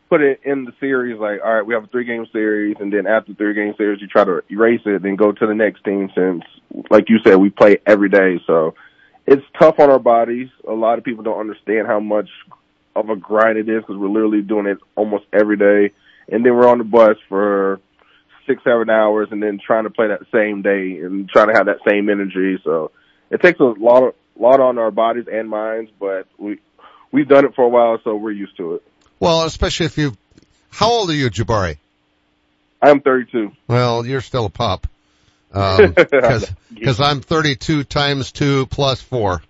put 0.08 0.20
it 0.20 0.40
in 0.44 0.64
the 0.64 0.72
series 0.80 1.18
like, 1.18 1.40
all 1.44 1.54
right, 1.54 1.66
we 1.66 1.74
have 1.74 1.84
a 1.84 1.88
three 1.88 2.04
game 2.04 2.26
series, 2.32 2.76
and 2.80 2.92
then 2.92 3.06
after 3.06 3.34
three 3.34 3.54
game 3.54 3.74
series, 3.76 4.00
you 4.00 4.06
try 4.06 4.24
to 4.24 4.42
erase 4.50 4.80
it, 4.86 5.02
then 5.02 5.16
go 5.16 5.32
to 5.32 5.46
the 5.46 5.54
next 5.54 5.84
team. 5.84 6.10
Since, 6.14 6.42
like 6.90 7.08
you 7.08 7.18
said, 7.24 7.36
we 7.36 7.50
play 7.50 7.78
every 7.86 8.08
day, 8.08 8.40
so 8.46 8.74
it's 9.26 9.44
tough 9.60 9.78
on 9.78 9.90
our 9.90 9.98
bodies. 9.98 10.48
A 10.68 10.72
lot 10.72 10.98
of 10.98 11.04
people 11.04 11.24
don't 11.24 11.40
understand 11.40 11.86
how 11.86 12.00
much 12.00 12.28
of 12.94 13.10
a 13.10 13.16
grind 13.16 13.58
it 13.58 13.68
is 13.68 13.82
because 13.82 13.96
we're 13.96 14.08
literally 14.08 14.42
doing 14.42 14.66
it 14.66 14.78
almost 14.94 15.24
every 15.32 15.56
day, 15.56 15.92
and 16.28 16.44
then 16.44 16.54
we're 16.54 16.68
on 16.68 16.78
the 16.78 16.84
bus 16.84 17.16
for 17.28 17.80
six, 18.46 18.62
seven 18.64 18.88
hours, 18.88 19.28
and 19.30 19.42
then 19.42 19.58
trying 19.64 19.84
to 19.84 19.90
play 19.90 20.08
that 20.08 20.22
same 20.32 20.62
day 20.62 20.98
and 21.02 21.28
trying 21.28 21.48
to 21.48 21.54
have 21.54 21.66
that 21.66 21.78
same 21.86 22.08
energy. 22.08 22.60
So 22.64 22.92
it 23.30 23.42
takes 23.42 23.60
a 23.60 23.64
lot 23.64 24.02
of 24.02 24.14
lot 24.38 24.60
on 24.60 24.78
our 24.78 24.90
bodies 24.90 25.26
and 25.30 25.48
minds, 25.48 25.90
but 25.98 26.26
we 26.38 26.60
we've 27.10 27.28
done 27.28 27.44
it 27.44 27.54
for 27.54 27.64
a 27.64 27.68
while, 27.68 27.98
so 28.04 28.14
we're 28.14 28.32
used 28.32 28.56
to 28.58 28.76
it. 28.76 28.82
Well, 29.20 29.44
especially 29.44 29.86
if 29.86 29.98
you, 29.98 30.16
how 30.70 30.88
old 30.88 31.10
are 31.10 31.14
you, 31.14 31.30
Jabari? 31.30 31.78
I'm 32.82 33.00
32. 33.00 33.52
Well, 33.68 34.04
you're 34.04 34.20
still 34.20 34.46
a 34.46 34.50
pup. 34.50 34.86
Um, 35.52 35.94
cause, 36.10 36.52
cause 36.84 37.00
I'm 37.00 37.20
32 37.20 37.84
times 37.84 38.32
two 38.32 38.66
plus 38.66 39.00
four. 39.00 39.42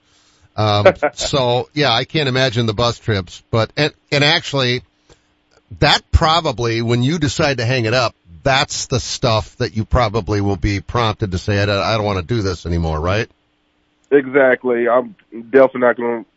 Um, 0.56 0.86
so 1.14 1.68
yeah, 1.74 1.92
I 1.92 2.04
can't 2.04 2.28
imagine 2.28 2.66
the 2.66 2.74
bus 2.74 2.98
trips, 2.98 3.42
but, 3.50 3.72
and, 3.76 3.92
and 4.12 4.22
actually 4.22 4.82
that 5.80 6.02
probably, 6.12 6.82
when 6.82 7.02
you 7.02 7.18
decide 7.18 7.58
to 7.58 7.66
hang 7.66 7.84
it 7.86 7.94
up, 7.94 8.14
that's 8.42 8.86
the 8.86 9.00
stuff 9.00 9.56
that 9.56 9.76
you 9.76 9.84
probably 9.84 10.40
will 10.40 10.56
be 10.56 10.80
prompted 10.80 11.32
to 11.32 11.38
say, 11.38 11.60
I 11.60 11.66
don't, 11.66 11.82
I 11.82 11.96
don't 11.96 12.04
want 12.04 12.18
to 12.18 12.34
do 12.34 12.42
this 12.42 12.64
anymore, 12.64 13.00
right? 13.00 13.28
Exactly. 14.10 14.88
I'm 14.88 15.16
definitely 15.32 15.80
not 15.80 15.96
going 15.96 16.24
to 16.24 16.30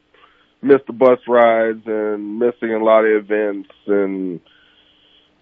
missed 0.61 0.87
the 0.87 0.93
bus 0.93 1.19
rides 1.27 1.83
and 1.85 2.39
missing 2.39 2.73
a 2.73 2.83
lot 2.83 3.05
of 3.05 3.23
events 3.23 3.69
and 3.87 4.39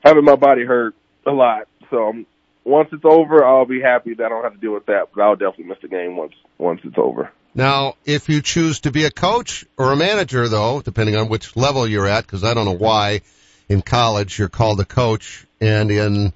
having 0.04 0.24
my 0.24 0.36
body 0.36 0.64
hurt 0.64 0.96
a 1.26 1.32
lot. 1.32 1.68
So 1.90 2.10
um, 2.10 2.26
once 2.64 2.90
it's 2.92 3.06
over, 3.06 3.44
I'll 3.44 3.66
be 3.66 3.82
happy 3.82 4.14
that 4.14 4.26
I 4.26 4.30
don't 4.30 4.44
have 4.44 4.54
to 4.54 4.60
deal 4.60 4.74
with 4.74 4.86
that, 4.88 5.08
but 5.14 5.22
I'll 5.22 5.36
definitely 5.36 5.66
miss 5.66 5.80
the 5.82 5.88
game 5.88 6.18
once, 6.18 6.34
once 6.58 6.82
it's 6.84 6.98
over. 6.98 7.32
Now, 7.56 7.96
if 8.06 8.30
you 8.30 8.42
choose 8.42 8.82
to 8.82 8.92
be 8.92 9.06
a 9.06 9.12
coach 9.12 9.66
or 9.78 9.92
a 9.92 9.96
manager 9.96 10.48
though, 10.48 10.82
depending 10.82 11.16
on 11.16 11.30
which 11.30 11.56
level 11.56 11.88
you're 11.88 12.08
at, 12.08 12.28
cause 12.28 12.44
I 12.44 12.54
don't 12.54 12.66
know 12.66 12.78
why 12.78 13.22
in 13.68 13.82
college 13.82 14.38
you're 14.38 14.50
called 14.50 14.80
a 14.80 14.86
coach 14.86 15.46
and 15.60 15.90
in 15.90 16.34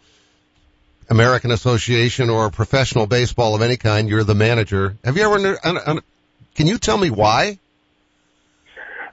American 1.09 1.51
Association 1.51 2.29
or 2.29 2.50
professional 2.50 3.05
baseball 3.05 3.53
of 3.53 3.61
any 3.61 3.77
kind, 3.77 4.09
you're 4.09 4.23
the 4.23 4.33
manager. 4.33 4.97
Have 5.03 5.17
you 5.17 5.23
ever, 5.23 6.01
can 6.55 6.67
you 6.67 6.77
tell 6.77 6.97
me 6.97 7.09
why? 7.09 7.59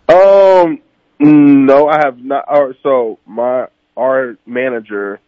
Um, 0.09 0.81
no, 1.21 1.89
I 1.89 1.99
have 2.05 2.19
not. 2.19 2.47
So 2.83 3.19
my 3.27 3.67
our 3.97 4.37
manager, 4.47 5.21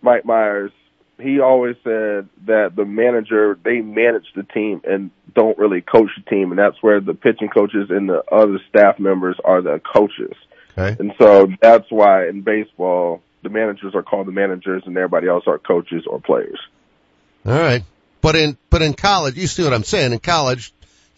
Mike 0.00 0.24
Myers, 0.24 0.72
he 1.20 1.40
always 1.40 1.76
said 1.82 2.28
that 2.46 2.72
the 2.76 2.84
manager 2.84 3.58
they 3.62 3.80
manage 3.80 4.26
the 4.34 4.42
team 4.42 4.82
and 4.84 5.10
don't 5.34 5.58
really 5.58 5.80
coach 5.80 6.10
the 6.16 6.30
team, 6.30 6.50
and 6.50 6.58
that's 6.58 6.82
where 6.82 7.00
the 7.00 7.14
pitching 7.14 7.48
coaches 7.48 7.90
and 7.90 8.08
the 8.08 8.22
other 8.32 8.58
staff 8.68 8.98
members 8.98 9.36
are 9.44 9.60
the 9.60 9.80
coaches. 9.80 10.32
Okay. 10.78 10.96
And 10.98 11.12
so 11.18 11.48
that's 11.60 11.90
why 11.90 12.28
in 12.28 12.42
baseball 12.42 13.22
the 13.42 13.48
managers 13.48 13.94
are 13.94 14.02
called 14.02 14.26
the 14.26 14.32
managers, 14.32 14.82
and 14.86 14.96
everybody 14.96 15.28
else 15.28 15.44
are 15.46 15.58
coaches 15.58 16.04
or 16.06 16.20
players. 16.20 16.58
All 17.44 17.52
right, 17.52 17.82
but 18.20 18.36
in 18.36 18.56
but 18.70 18.82
in 18.82 18.94
college, 18.94 19.36
you 19.36 19.46
see 19.46 19.64
what 19.64 19.72
I'm 19.72 19.84
saying? 19.84 20.12
In 20.12 20.18
college, 20.18 20.72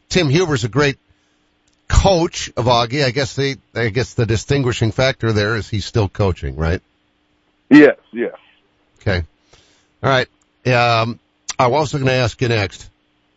Tim 0.08 0.28
Huber's 0.28 0.64
a 0.64 0.68
great 0.68 0.98
coach 1.88 2.52
of 2.56 2.66
Augie. 2.66 3.04
I 3.04 3.10
guess 3.10 3.34
the 3.34 3.56
I 3.74 3.88
guess 3.88 4.14
the 4.14 4.26
distinguishing 4.26 4.92
factor 4.92 5.32
there 5.32 5.56
is 5.56 5.68
he's 5.68 5.84
still 5.84 6.08
coaching, 6.08 6.56
right? 6.56 6.82
Yes, 7.70 7.96
yes. 8.12 8.34
Okay. 9.00 9.24
All 10.02 10.10
right. 10.10 10.28
Um, 10.66 11.18
I 11.58 11.68
was 11.68 11.92
going 11.92 12.04
to 12.04 12.12
ask 12.12 12.40
you 12.40 12.48
next. 12.48 12.88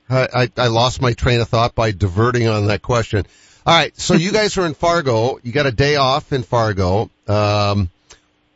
I, 0.10 0.28
I, 0.34 0.52
I 0.58 0.68
lost 0.68 1.02
my 1.02 1.14
train 1.14 1.42
of 1.42 1.50
thought 1.50 1.74
by 1.74 1.92
diverting 1.92 2.48
on 2.48 2.68
that 2.68 2.82
question. 2.82 3.26
All 3.66 3.74
right. 3.74 3.98
So 3.98 4.14
you 4.14 4.32
guys 4.32 4.58
are 4.58 4.66
in 4.66 4.74
Fargo. 4.74 5.40
You 5.44 5.52
got 5.52 5.66
a 5.66 5.72
day 5.72 5.96
off 5.96 6.34
in 6.34 6.44
Fargo. 6.44 7.10
Um, 7.28 7.90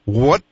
what 0.05 0.43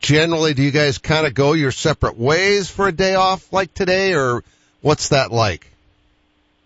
generally 0.00 0.54
do 0.54 0.62
you 0.62 0.70
guys 0.70 0.98
kind 0.98 1.26
of 1.26 1.34
go 1.34 1.52
your 1.52 1.72
separate 1.72 2.18
ways 2.18 2.68
for 2.70 2.88
a 2.88 2.92
day 2.92 3.14
off 3.14 3.52
like 3.52 3.72
today 3.74 4.14
or 4.14 4.42
what's 4.80 5.10
that 5.10 5.30
like? 5.30 5.70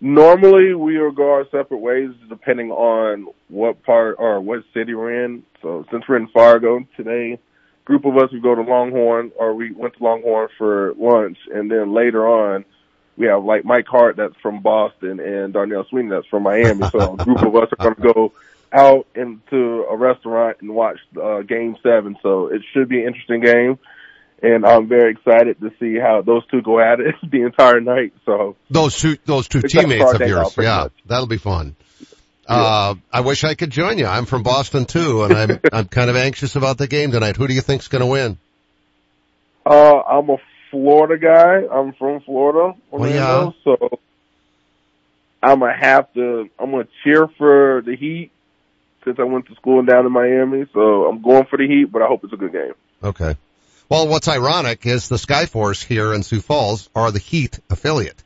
Normally, 0.05 0.75
we 0.75 0.99
will 0.99 1.11
go 1.11 1.31
our 1.31 1.45
separate 1.45 1.79
ways 1.79 2.11
depending 2.29 2.69
on 2.69 3.25
what 3.47 3.81
part 3.81 4.17
or 4.19 4.39
what 4.39 4.63
city 4.71 4.93
we're 4.93 5.25
in. 5.25 5.41
So 5.63 5.83
since 5.89 6.07
we're 6.07 6.17
in 6.17 6.27
Fargo 6.27 6.85
today, 6.95 7.39
group 7.85 8.05
of 8.05 8.15
us 8.15 8.31
we 8.31 8.39
go 8.39 8.53
to 8.53 8.61
Longhorn 8.61 9.31
or 9.35 9.55
we 9.55 9.71
went 9.71 9.95
to 9.97 10.03
Longhorn 10.03 10.49
for 10.59 10.93
lunch, 10.93 11.39
and 11.51 11.71
then 11.71 11.91
later 11.95 12.27
on 12.27 12.65
we 13.17 13.25
have 13.25 13.43
like 13.43 13.65
Mike 13.65 13.87
Hart 13.87 14.17
that's 14.17 14.35
from 14.43 14.61
Boston 14.61 15.19
and 15.19 15.51
Darnell 15.53 15.85
Sweeney 15.89 16.11
that's 16.11 16.27
from 16.27 16.43
Miami. 16.43 16.87
So 16.91 17.15
a 17.15 17.17
group 17.17 17.41
of 17.41 17.55
us 17.55 17.69
are 17.79 17.83
going 17.83 17.95
to 17.95 18.13
go 18.13 18.33
out 18.71 19.07
into 19.15 19.87
a 19.89 19.97
restaurant 19.97 20.57
and 20.61 20.75
watch 20.75 20.99
uh, 21.19 21.41
Game 21.41 21.77
Seven. 21.81 22.15
So 22.21 22.53
it 22.53 22.61
should 22.73 22.89
be 22.89 22.99
an 22.99 23.07
interesting 23.07 23.41
game 23.41 23.79
and 24.41 24.65
I'm 24.65 24.87
very 24.87 25.11
excited 25.11 25.59
to 25.61 25.71
see 25.79 25.97
how 25.97 26.21
those 26.21 26.45
two 26.47 26.61
go 26.61 26.79
at 26.79 26.99
it 26.99 27.15
the 27.31 27.43
entire 27.43 27.81
night. 27.81 28.13
So 28.25 28.55
those 28.69 28.97
two, 28.97 29.17
those 29.25 29.47
two 29.47 29.61
teammates 29.61 30.13
of 30.13 30.21
yours, 30.21 30.55
yeah, 30.57 30.83
much. 30.83 30.93
that'll 31.05 31.27
be 31.27 31.37
fun. 31.37 31.75
Yeah. 32.47 32.55
Uh, 32.55 32.95
I 33.11 33.21
wish 33.21 33.43
I 33.43 33.55
could 33.55 33.71
join 33.71 33.97
you. 33.97 34.05
I'm 34.05 34.25
from 34.25 34.43
Boston 34.43 34.85
too, 34.85 35.23
and 35.23 35.33
I'm 35.33 35.59
I'm 35.71 35.87
kind 35.87 36.09
of 36.09 36.15
anxious 36.15 36.55
about 36.55 36.77
the 36.77 36.87
game 36.87 37.11
tonight. 37.11 37.37
Who 37.37 37.47
do 37.47 37.53
you 37.53 37.61
think's 37.61 37.87
going 37.87 38.01
to 38.01 38.07
win? 38.07 38.37
Uh, 39.65 40.01
I'm 40.01 40.29
a 40.29 40.37
Florida 40.69 41.17
guy. 41.17 41.67
I'm 41.73 41.93
from 41.93 42.21
Florida, 42.21 42.77
Orlando, 42.91 43.15
yeah. 43.15 43.51
so 43.63 43.99
I'm 45.41 45.59
gonna 45.59 45.75
have 45.75 46.13
to. 46.13 46.49
I'm 46.59 46.71
gonna 46.71 46.87
cheer 47.03 47.27
for 47.37 47.81
the 47.83 47.95
Heat 47.95 48.31
since 49.03 49.17
I 49.19 49.23
went 49.23 49.47
to 49.47 49.55
school 49.55 49.83
down 49.83 50.05
in 50.05 50.11
Miami. 50.11 50.65
So 50.73 51.07
I'm 51.07 51.21
going 51.21 51.45
for 51.45 51.57
the 51.57 51.67
Heat, 51.67 51.91
but 51.91 52.03
I 52.03 52.07
hope 52.07 52.23
it's 52.23 52.33
a 52.33 52.37
good 52.37 52.51
game. 52.51 52.73
Okay. 53.03 53.35
Well, 53.89 54.07
what's 54.07 54.27
ironic 54.27 54.85
is 54.85 55.09
the 55.09 55.17
Skyforce 55.17 55.83
here 55.83 56.13
in 56.13 56.23
Sioux 56.23 56.41
Falls 56.41 56.89
are 56.95 57.11
the 57.11 57.19
Heat 57.19 57.59
affiliate. 57.69 58.21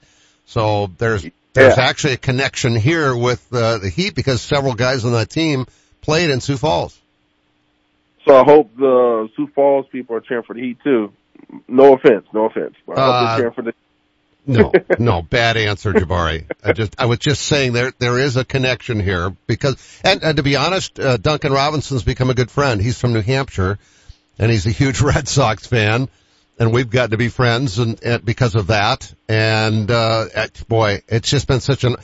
So 0.45 0.87
there's 0.97 1.23
there's 1.53 1.77
Yeah. 1.77 1.83
actually 1.83 2.13
a 2.13 2.17
connection 2.17 2.75
here 2.75 3.15
with 3.15 3.45
uh, 3.51 3.79
the 3.79 3.89
Heat 3.89 4.15
because 4.15 4.41
several 4.41 4.73
guys 4.73 5.03
on 5.05 5.11
that 5.13 5.29
team 5.29 5.65
played 6.01 6.29
in 6.29 6.39
Sioux 6.41 6.57
Falls. 6.57 6.97
So 8.25 8.35
I 8.35 8.43
hope 8.43 8.75
the 8.77 9.29
Sioux 9.35 9.47
Falls 9.53 9.85
people 9.91 10.15
are 10.15 10.21
cheering 10.21 10.43
for 10.43 10.53
the 10.53 10.61
Heat 10.61 10.77
too. 10.83 11.11
No 11.67 11.93
offense, 11.95 12.25
no 12.33 12.45
offense, 12.45 12.75
but 12.85 12.97
I 12.97 13.01
hope 13.05 13.13
Uh, 13.13 13.25
they're 13.27 13.37
cheering 13.39 13.53
for 13.53 13.61
the. 13.63 13.73
No, 14.47 14.71
no, 14.99 15.21
bad 15.21 15.57
answer, 15.57 15.93
Jabari. 15.93 16.45
I 16.63 16.73
just, 16.73 16.95
I 16.99 17.05
was 17.05 17.19
just 17.19 17.41
saying 17.43 17.73
there, 17.73 17.91
there 17.99 18.17
is 18.17 18.35
a 18.37 18.45
connection 18.45 18.99
here 18.99 19.35
because, 19.47 19.75
and, 20.03 20.23
and 20.23 20.37
to 20.37 20.43
be 20.43 20.55
honest, 20.55 20.99
uh, 20.99 21.17
Duncan 21.17 21.51
Robinson's 21.51 22.03
become 22.03 22.29
a 22.29 22.33
good 22.33 22.49
friend. 22.49 22.81
He's 22.81 22.99
from 22.99 23.13
New 23.13 23.21
Hampshire 23.21 23.77
and 24.39 24.49
he's 24.49 24.65
a 24.65 24.71
huge 24.71 25.01
Red 25.01 25.27
Sox 25.27 25.67
fan 25.67 26.09
and 26.57 26.73
we've 26.73 26.89
gotten 26.89 27.11
to 27.11 27.17
be 27.17 27.29
friends 27.29 27.79
and, 27.79 28.01
and 28.03 28.25
because 28.25 28.55
of 28.55 28.67
that. 28.67 29.13
And, 29.29 29.89
uh, 29.89 30.25
boy, 30.67 31.03
it's 31.07 31.29
just 31.29 31.47
been 31.47 31.61
such 31.61 31.83
an, 31.83 31.95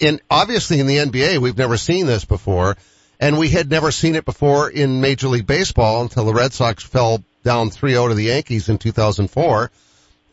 in, 0.00 0.20
obviously 0.30 0.80
in 0.80 0.86
the 0.86 0.98
NBA, 0.98 1.38
we've 1.38 1.58
never 1.58 1.76
seen 1.76 2.06
this 2.06 2.24
before 2.24 2.76
and 3.20 3.38
we 3.38 3.48
had 3.48 3.70
never 3.70 3.90
seen 3.90 4.14
it 4.14 4.24
before 4.24 4.70
in 4.70 5.00
Major 5.00 5.28
League 5.28 5.46
Baseball 5.46 6.02
until 6.02 6.24
the 6.24 6.34
Red 6.34 6.52
Sox 6.52 6.84
fell 6.84 7.22
down 7.42 7.70
3-0 7.70 8.10
to 8.10 8.14
the 8.14 8.24
Yankees 8.24 8.68
in 8.68 8.78
2004 8.78 9.70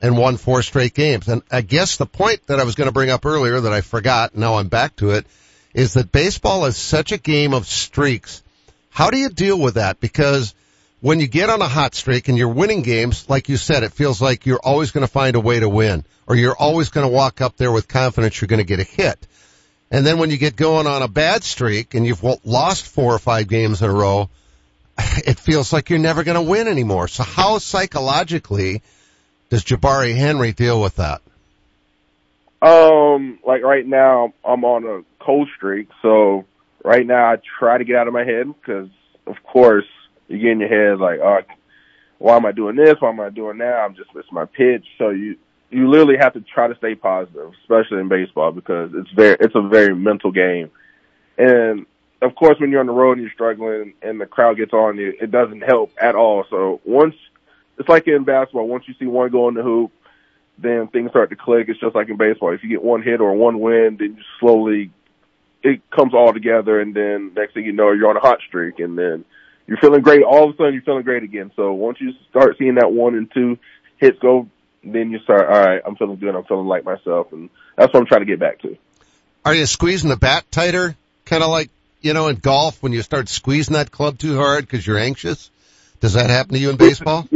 and 0.01 0.17
won 0.17 0.37
four 0.37 0.61
straight 0.61 0.93
games. 0.93 1.27
And 1.27 1.41
I 1.51 1.61
guess 1.61 1.97
the 1.97 2.05
point 2.05 2.45
that 2.47 2.59
I 2.59 2.63
was 2.63 2.75
going 2.75 2.87
to 2.87 2.93
bring 2.93 3.09
up 3.09 3.25
earlier 3.25 3.59
that 3.61 3.73
I 3.73 3.81
forgot, 3.81 4.35
now 4.35 4.55
I'm 4.55 4.67
back 4.67 4.95
to 4.97 5.11
it, 5.11 5.25
is 5.73 5.93
that 5.95 6.11
baseball 6.11 6.65
is 6.65 6.77
such 6.77 7.11
a 7.11 7.17
game 7.17 7.53
of 7.53 7.65
streaks. 7.65 8.43
How 8.91 9.09
do 9.09 9.17
you 9.17 9.29
deal 9.29 9.59
with 9.59 9.75
that? 9.75 9.99
Because 9.99 10.53
when 11.05 11.19
you 11.19 11.27
get 11.27 11.51
on 11.51 11.61
a 11.61 11.67
hot 11.67 11.93
streak 11.93 12.29
and 12.29 12.35
you're 12.35 12.49
winning 12.49 12.81
games, 12.81 13.29
like 13.29 13.47
you 13.47 13.57
said, 13.57 13.83
it 13.83 13.93
feels 13.93 14.19
like 14.19 14.47
you're 14.47 14.59
always 14.63 14.89
going 14.89 15.05
to 15.05 15.11
find 15.11 15.35
a 15.35 15.39
way 15.39 15.59
to 15.59 15.69
win, 15.69 16.03
or 16.25 16.35
you're 16.35 16.55
always 16.57 16.89
going 16.89 17.07
to 17.07 17.13
walk 17.13 17.41
up 17.41 17.57
there 17.57 17.71
with 17.71 17.87
confidence 17.87 18.41
you're 18.41 18.47
going 18.47 18.57
to 18.57 18.65
get 18.65 18.79
a 18.79 18.83
hit. 18.83 19.27
And 19.91 20.03
then 20.03 20.17
when 20.17 20.31
you 20.31 20.37
get 20.37 20.55
going 20.55 20.87
on 20.87 21.03
a 21.03 21.07
bad 21.07 21.43
streak 21.43 21.93
and 21.93 22.07
you've 22.07 22.23
lost 22.43 22.87
four 22.87 23.13
or 23.13 23.19
five 23.19 23.47
games 23.47 23.83
in 23.83 23.89
a 23.91 23.93
row, 23.93 24.31
it 24.97 25.37
feels 25.37 25.71
like 25.71 25.91
you're 25.91 25.99
never 25.99 26.23
going 26.23 26.43
to 26.43 26.49
win 26.49 26.67
anymore. 26.67 27.07
So 27.07 27.21
how 27.21 27.59
psychologically 27.59 28.81
does 29.51 29.63
Jabari 29.63 30.15
Henry 30.15 30.53
deal 30.53 30.81
with 30.81 30.95
that? 30.95 31.21
Um, 32.63 33.37
like 33.45 33.61
right 33.61 33.85
now, 33.85 34.33
I'm 34.43 34.65
on 34.65 34.85
a 34.85 35.23
cold 35.23 35.49
streak, 35.55 35.87
so 36.01 36.45
right 36.83 37.05
now 37.05 37.33
I 37.33 37.37
try 37.59 37.77
to 37.77 37.83
get 37.83 37.95
out 37.95 38.07
of 38.07 38.13
my 38.15 38.23
head 38.23 38.47
because, 38.47 38.89
of 39.27 39.35
course, 39.43 39.85
you 40.27 40.39
get 40.39 40.51
in 40.51 40.59
your 40.59 40.69
head 40.69 40.99
like, 40.99 41.19
oh, 41.19 41.39
why 42.17 42.35
am 42.35 42.45
I 42.45 42.51
doing 42.51 42.75
this? 42.75 42.95
Why 42.99 43.09
am 43.09 43.19
I 43.19 43.29
doing 43.29 43.57
that? 43.59 43.75
I'm 43.75 43.95
just 43.95 44.13
missing 44.15 44.33
my 44.33 44.45
pitch. 44.45 44.85
So 44.97 45.09
you 45.09 45.37
you 45.69 45.89
literally 45.89 46.17
have 46.17 46.33
to 46.33 46.41
try 46.41 46.67
to 46.67 46.75
stay 46.75 46.95
positive, 46.95 47.51
especially 47.61 47.99
in 47.99 48.07
baseball 48.07 48.51
because 48.51 48.91
it's 48.93 49.11
very 49.11 49.37
it's 49.39 49.55
a 49.55 49.67
very 49.67 49.95
mental 49.95 50.31
game, 50.31 50.71
and 51.37 51.85
of 52.21 52.35
course 52.35 52.59
when 52.59 52.71
you're 52.71 52.79
on 52.79 52.85
the 52.85 52.93
road 52.93 53.13
and 53.13 53.21
you're 53.21 53.33
struggling 53.33 53.93
and 54.01 54.21
the 54.21 54.25
crowd 54.25 54.57
gets 54.57 54.73
on 54.73 54.97
you, 54.97 55.13
it 55.19 55.31
doesn't 55.31 55.61
help 55.61 55.91
at 56.01 56.15
all. 56.15 56.45
So 56.49 56.81
once 56.85 57.15
it's 57.77 57.89
like 57.89 58.07
in 58.07 58.23
basketball, 58.23 58.67
once 58.67 58.85
you 58.87 58.93
see 58.97 59.05
one 59.05 59.31
go 59.31 59.49
in 59.49 59.55
the 59.55 59.63
hoop, 59.63 59.91
then 60.57 60.87
things 60.87 61.09
start 61.09 61.29
to 61.31 61.35
click. 61.35 61.67
It's 61.67 61.79
just 61.79 61.95
like 61.95 62.09
in 62.09 62.17
baseball. 62.17 62.53
If 62.53 62.63
you 62.63 62.69
get 62.69 62.83
one 62.83 63.01
hit 63.01 63.19
or 63.19 63.33
one 63.33 63.59
win, 63.59 63.97
then 63.99 64.15
you 64.15 64.23
slowly 64.39 64.91
it 65.63 65.81
comes 65.89 66.13
all 66.13 66.31
together, 66.31 66.79
and 66.79 66.93
then 66.93 67.33
next 67.35 67.55
thing 67.55 67.65
you 67.65 67.71
know, 67.71 67.91
you're 67.91 68.09
on 68.09 68.17
a 68.17 68.21
hot 68.21 68.39
streak, 68.47 68.79
and 68.79 68.97
then 68.97 69.25
you're 69.67 69.77
feeling 69.77 70.01
great. 70.01 70.23
All 70.23 70.49
of 70.49 70.53
a 70.53 70.57
sudden, 70.57 70.73
you're 70.73 70.83
feeling 70.83 71.03
great 71.03 71.23
again. 71.23 71.51
So 71.55 71.73
once 71.73 71.99
you 71.99 72.11
start 72.29 72.57
seeing 72.57 72.75
that 72.75 72.91
one 72.91 73.15
and 73.15 73.31
two 73.31 73.57
hits 73.97 74.19
go, 74.19 74.47
then 74.83 75.11
you 75.11 75.19
start. 75.19 75.49
All 75.49 75.59
right, 75.59 75.81
I'm 75.85 75.95
feeling 75.95 76.17
good. 76.17 76.35
I'm 76.35 76.43
feeling 76.43 76.67
like 76.67 76.83
myself, 76.85 77.31
and 77.33 77.49
that's 77.75 77.93
what 77.93 78.01
I'm 78.01 78.05
trying 78.05 78.21
to 78.21 78.25
get 78.25 78.39
back 78.39 78.59
to. 78.61 78.77
Are 79.43 79.53
you 79.53 79.65
squeezing 79.65 80.09
the 80.09 80.17
bat 80.17 80.45
tighter? 80.51 80.95
Kind 81.25 81.43
of 81.43 81.49
like, 81.49 81.69
you 82.01 82.13
know, 82.13 82.27
in 82.27 82.37
golf 82.37 82.81
when 82.83 82.93
you 82.93 83.01
start 83.01 83.29
squeezing 83.29 83.73
that 83.73 83.91
club 83.91 84.17
too 84.17 84.35
hard 84.37 84.65
because 84.65 84.85
you're 84.85 84.99
anxious? 84.99 85.49
Does 85.99 86.13
that 86.13 86.29
happen 86.29 86.53
to 86.53 86.59
you 86.59 86.69
in 86.69 86.77
baseball? 86.77 87.27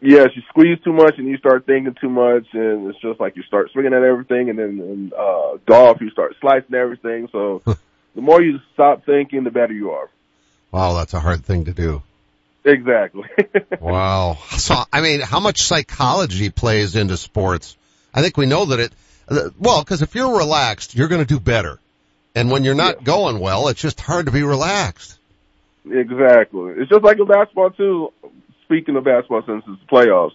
Yes, 0.00 0.28
you 0.34 0.42
squeeze 0.48 0.78
too 0.84 0.92
much 0.92 1.14
and 1.16 1.26
you 1.26 1.38
start 1.38 1.64
thinking 1.64 1.94
too 1.98 2.10
much, 2.10 2.46
and 2.52 2.88
it's 2.88 3.00
just 3.00 3.18
like 3.18 3.36
you 3.36 3.42
start 3.44 3.70
swinging 3.72 3.94
at 3.94 4.02
everything, 4.02 4.50
and 4.50 4.58
then 4.58 4.68
in 4.80 5.12
uh, 5.18 5.56
golf 5.64 6.02
you 6.02 6.10
start 6.10 6.36
slicing 6.40 6.74
everything. 6.74 7.28
So 7.32 7.62
the 8.14 8.20
more 8.20 8.42
you 8.42 8.58
stop 8.74 9.06
thinking, 9.06 9.44
the 9.44 9.50
better 9.50 9.72
you 9.72 9.92
are. 9.92 10.10
Wow, 10.74 10.94
that's 10.94 11.14
a 11.14 11.20
hard 11.20 11.44
thing 11.44 11.66
to 11.66 11.72
do. 11.72 12.02
Exactly. 12.64 13.28
Wow. 13.80 14.38
So, 14.56 14.76
I 14.92 15.02
mean, 15.02 15.20
how 15.20 15.40
much 15.40 15.62
psychology 15.62 16.48
plays 16.48 16.96
into 16.96 17.16
sports? 17.16 17.76
I 18.14 18.22
think 18.22 18.36
we 18.36 18.46
know 18.46 18.64
that 18.66 18.80
it, 18.80 18.92
uh, 19.28 19.50
well, 19.58 19.82
because 19.82 20.00
if 20.00 20.14
you're 20.14 20.38
relaxed, 20.38 20.94
you're 20.94 21.08
going 21.08 21.20
to 21.20 21.26
do 21.26 21.38
better. 21.38 21.78
And 22.34 22.50
when 22.50 22.64
you're 22.64 22.74
not 22.74 23.04
going 23.04 23.40
well, 23.40 23.68
it's 23.68 23.80
just 23.80 24.00
hard 24.00 24.26
to 24.26 24.32
be 24.32 24.42
relaxed. 24.42 25.18
Exactly. 25.84 26.74
It's 26.78 26.88
just 26.88 27.04
like 27.04 27.18
in 27.18 27.26
basketball 27.26 27.70
too. 27.70 28.12
Speaking 28.64 28.96
of 28.96 29.04
basketball, 29.04 29.42
since 29.46 29.64
it's 29.68 29.80
the 29.80 29.86
playoffs, 29.86 30.32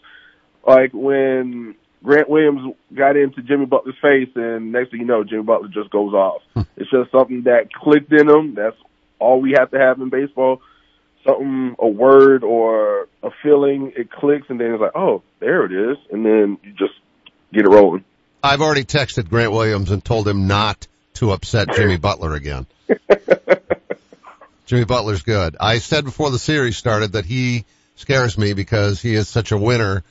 like 0.65 0.91
when 0.93 1.75
Grant 2.03 2.29
Williams 2.29 2.75
got 2.93 3.17
into 3.17 3.41
Jimmy 3.41 3.65
Butler's 3.65 3.95
face, 4.01 4.29
and 4.35 4.71
next 4.71 4.91
thing 4.91 4.99
you 4.99 5.05
know, 5.07 5.23
Jimmy 5.23 5.43
Butler 5.43 5.69
just 5.69 5.89
goes 5.89 6.13
off. 6.13 6.43
it's 6.77 6.91
just 6.91 7.11
something 7.11 7.43
that 7.43 7.73
clicked 7.73 8.13
in 8.13 8.29
him. 8.29 8.53
That's 8.53 8.77
all 9.19 9.41
we 9.41 9.51
have 9.57 9.71
to 9.71 9.79
have 9.79 9.99
in 9.99 10.09
baseball. 10.09 10.61
Something, 11.25 11.75
a 11.77 11.87
word 11.87 12.43
or 12.43 13.07
a 13.21 13.29
feeling, 13.43 13.91
it 13.95 14.09
clicks, 14.09 14.49
and 14.49 14.59
then 14.59 14.73
it's 14.73 14.81
like, 14.81 14.95
oh, 14.95 15.21
there 15.39 15.65
it 15.65 15.73
is, 15.73 15.97
and 16.11 16.25
then 16.25 16.57
you 16.63 16.71
just 16.71 16.93
get 17.53 17.65
it 17.65 17.69
rolling. 17.69 18.05
I've 18.41 18.61
already 18.61 18.85
texted 18.85 19.29
Grant 19.29 19.51
Williams 19.51 19.91
and 19.91 20.03
told 20.03 20.27
him 20.27 20.47
not 20.47 20.87
to 21.15 21.31
upset 21.31 21.73
Jimmy 21.75 21.97
Butler 21.97 22.33
again. 22.33 22.65
Jimmy 24.65 24.85
Butler's 24.85 25.23
good. 25.23 25.57
I 25.59 25.79
said 25.79 26.05
before 26.05 26.31
the 26.31 26.39
series 26.39 26.77
started 26.77 27.13
that 27.13 27.25
he 27.25 27.65
scares 27.95 28.37
me 28.37 28.53
because 28.53 29.01
he 29.01 29.13
is 29.15 29.27
such 29.27 29.51
a 29.51 29.57
winner 29.57 30.03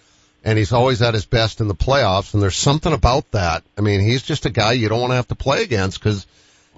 and 0.45 0.59
he's 0.59 0.73
always 0.73 1.01
at 1.01 1.15
his 1.15 1.25
best 1.25 1.61
in 1.61 1.69
the 1.69 1.75
playoffs 1.75 2.35
and 2.35 2.43
there's 2.43 2.57
something 2.57 2.93
about 2.93 3.31
that. 3.31 3.63
I 3.79 3.81
mean, 3.81 4.01
he's 4.01 4.23
just 4.23 4.47
a 4.47 4.51
guy 4.51 4.73
you 4.73 4.89
don't 4.89 5.01
want 5.01 5.13
to 5.13 5.17
have 5.17 5.29
to 5.29 5.35
play 5.35 5.63
against 5.63 6.01
cause, 6.01 6.27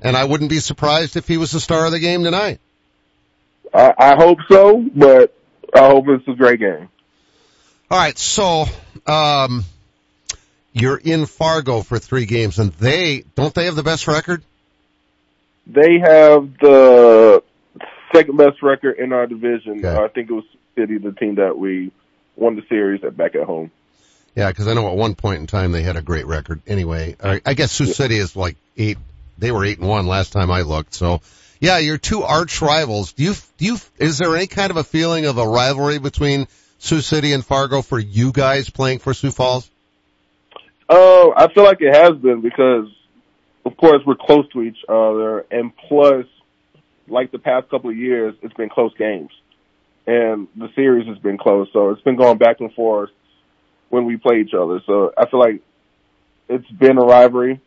and 0.03 0.17
I 0.17 0.25
wouldn't 0.25 0.51
be 0.51 0.61
surprised 0.61 1.17
if 1.17 1.29
he 1.29 1.37
was 1.37 1.53
the 1.53 1.61
star 1.61 1.87
of 1.87 1.93
the 1.93 1.99
game 1.99 2.25
tonight. 2.25 2.61
I, 3.73 3.95
I 3.99 4.17
hope 4.17 4.39
so, 4.49 4.85
but 4.95 5.35
I 5.75 5.87
hope 5.87 6.07
it's 6.09 6.27
a 6.29 6.35
great 6.35 6.61
game. 6.61 6.89
All 7.91 7.99
right. 7.99 8.19
So, 8.19 8.67
um, 9.07 9.65
you're 10.73 10.97
in 10.97 11.27
Fargo 11.27 11.83
for 11.83 11.99
three 11.99 12.27
games 12.27 12.59
and 12.59 12.73
they, 12.75 13.25
don't 13.35 13.55
they 13.55 13.67
have 13.67 13.77
the 13.77 13.83
best 13.83 14.07
record? 14.07 14.43
They 15.67 15.99
have 16.01 16.59
the 16.61 17.43
second 18.13 18.37
best 18.37 18.63
record 18.63 18.99
in 18.99 19.13
our 19.13 19.27
division. 19.27 19.85
Uh, 19.85 20.03
I 20.03 20.09
think 20.09 20.31
it 20.31 20.33
was 20.33 20.45
City, 20.77 20.99
the 20.99 21.13
team 21.13 21.37
that 21.37 21.59
we 21.59 21.93
won 22.37 22.57
the 22.57 22.63
series 22.69 23.05
at 23.05 23.17
back 23.17 23.35
at 23.35 23.45
home. 23.45 23.71
Yeah, 24.35 24.49
because 24.49 24.69
I 24.69 24.75
know 24.75 24.89
at 24.89 24.97
one 24.97 25.15
point 25.15 25.41
in 25.41 25.47
time 25.47 25.73
they 25.73 25.83
had 25.83 25.97
a 25.97 26.03
great 26.03 26.27
record. 26.27 26.63
Anyway, 26.67 27.17
I, 27.23 27.41
I 27.45 27.55
guess 27.55 27.73
Sioux 27.73 27.87
City 27.87 28.17
is 28.17 28.37
like 28.37 28.57
eight. 28.77 28.99
They 29.41 29.51
were 29.53 29.65
eight 29.65 29.79
and 29.79 29.89
one 29.89 30.07
last 30.07 30.33
time 30.33 30.51
I 30.51 30.63
looked. 30.63 30.95
So, 30.95 31.21
yeah, 31.61 31.79
your 31.79 31.99
two 31.99 32.23
arch 32.23 32.61
rivals. 32.63 33.13
Do 33.13 33.25
you 33.25 33.35
do 33.59 33.65
you? 33.65 33.77
Is 33.99 34.19
there 34.19 34.37
any 34.37 34.47
kind 34.47 34.71
of 34.71 34.77
a 34.77 34.85
feeling 34.85 35.27
of 35.27 35.39
a 35.39 35.47
rivalry 35.47 35.99
between 35.99 36.47
Sioux 36.79 37.01
City 37.01 37.33
and 37.33 37.45
Fargo 37.45 37.83
for 37.83 37.99
you 37.99 38.33
guys 38.33 38.71
playing 38.71 38.99
for 39.01 39.15
Sioux 39.15 39.31
Falls? 39.31 39.71
Uh, 40.89 41.31
I 41.37 41.53
feel 41.55 41.65
like 41.65 41.81
it 41.81 41.95
has 41.95 42.17
been 42.21 42.41
because, 42.41 42.89
of 43.65 43.77
course, 43.77 44.03
we're 44.05 44.17
close 44.17 44.49
to 44.53 44.63
each 44.63 44.79
other, 44.89 45.47
and 45.51 45.73
plus, 45.89 46.27
like 47.07 47.31
the 47.31 47.39
past 47.39 47.69
couple 47.71 47.91
of 47.91 47.97
years, 47.97 48.35
it's 48.43 48.55
been 48.55 48.69
close 48.69 48.93
games, 48.99 49.31
and 50.07 50.49
the 50.57 50.69
series 50.75 51.07
has 51.07 51.19
been 51.19 51.39
close. 51.39 51.69
So 51.73 51.91
it's 51.91 52.03
been 52.03 52.17
going 52.17 52.39
back 52.39 52.61
and 52.61 52.73
forth 52.75 53.11
when 53.89 54.05
we 54.05 54.17
play 54.17 54.41
each 54.41 54.55
other. 54.55 54.81
So 54.87 55.13
I 55.17 55.29
feel 55.29 55.41
like 55.41 55.63
it's 56.49 56.71
been 56.71 56.99
a 56.99 57.07
rivalry, 57.07 57.61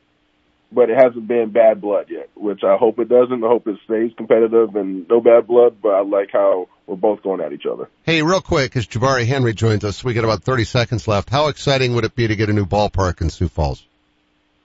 but 0.73 0.89
it 0.89 0.97
hasn't 0.97 1.27
been 1.27 1.51
bad 1.51 1.81
blood 1.81 2.07
yet, 2.09 2.29
which 2.35 2.63
I 2.63 2.77
hope 2.77 2.99
it 2.99 3.09
doesn't. 3.09 3.43
I 3.43 3.47
hope 3.47 3.67
it 3.67 3.77
stays 3.85 4.11
competitive 4.17 4.75
and 4.75 5.07
no 5.07 5.21
bad 5.21 5.47
blood. 5.47 5.77
But 5.81 5.89
I 5.89 6.01
like 6.01 6.29
how 6.31 6.67
we're 6.87 6.95
both 6.95 7.23
going 7.23 7.41
at 7.41 7.53
each 7.53 7.65
other. 7.65 7.89
Hey, 8.03 8.21
real 8.21 8.41
quick, 8.41 8.75
as 8.75 8.87
Jabari 8.87 9.25
Henry 9.25 9.53
joins 9.53 9.83
us, 9.83 10.03
we 10.03 10.13
got 10.13 10.23
about 10.23 10.43
30 10.43 10.63
seconds 10.65 11.07
left. 11.07 11.29
How 11.29 11.47
exciting 11.47 11.95
would 11.95 12.05
it 12.05 12.15
be 12.15 12.27
to 12.27 12.35
get 12.35 12.49
a 12.49 12.53
new 12.53 12.65
ballpark 12.65 13.21
in 13.21 13.29
Sioux 13.29 13.47
Falls? 13.47 13.85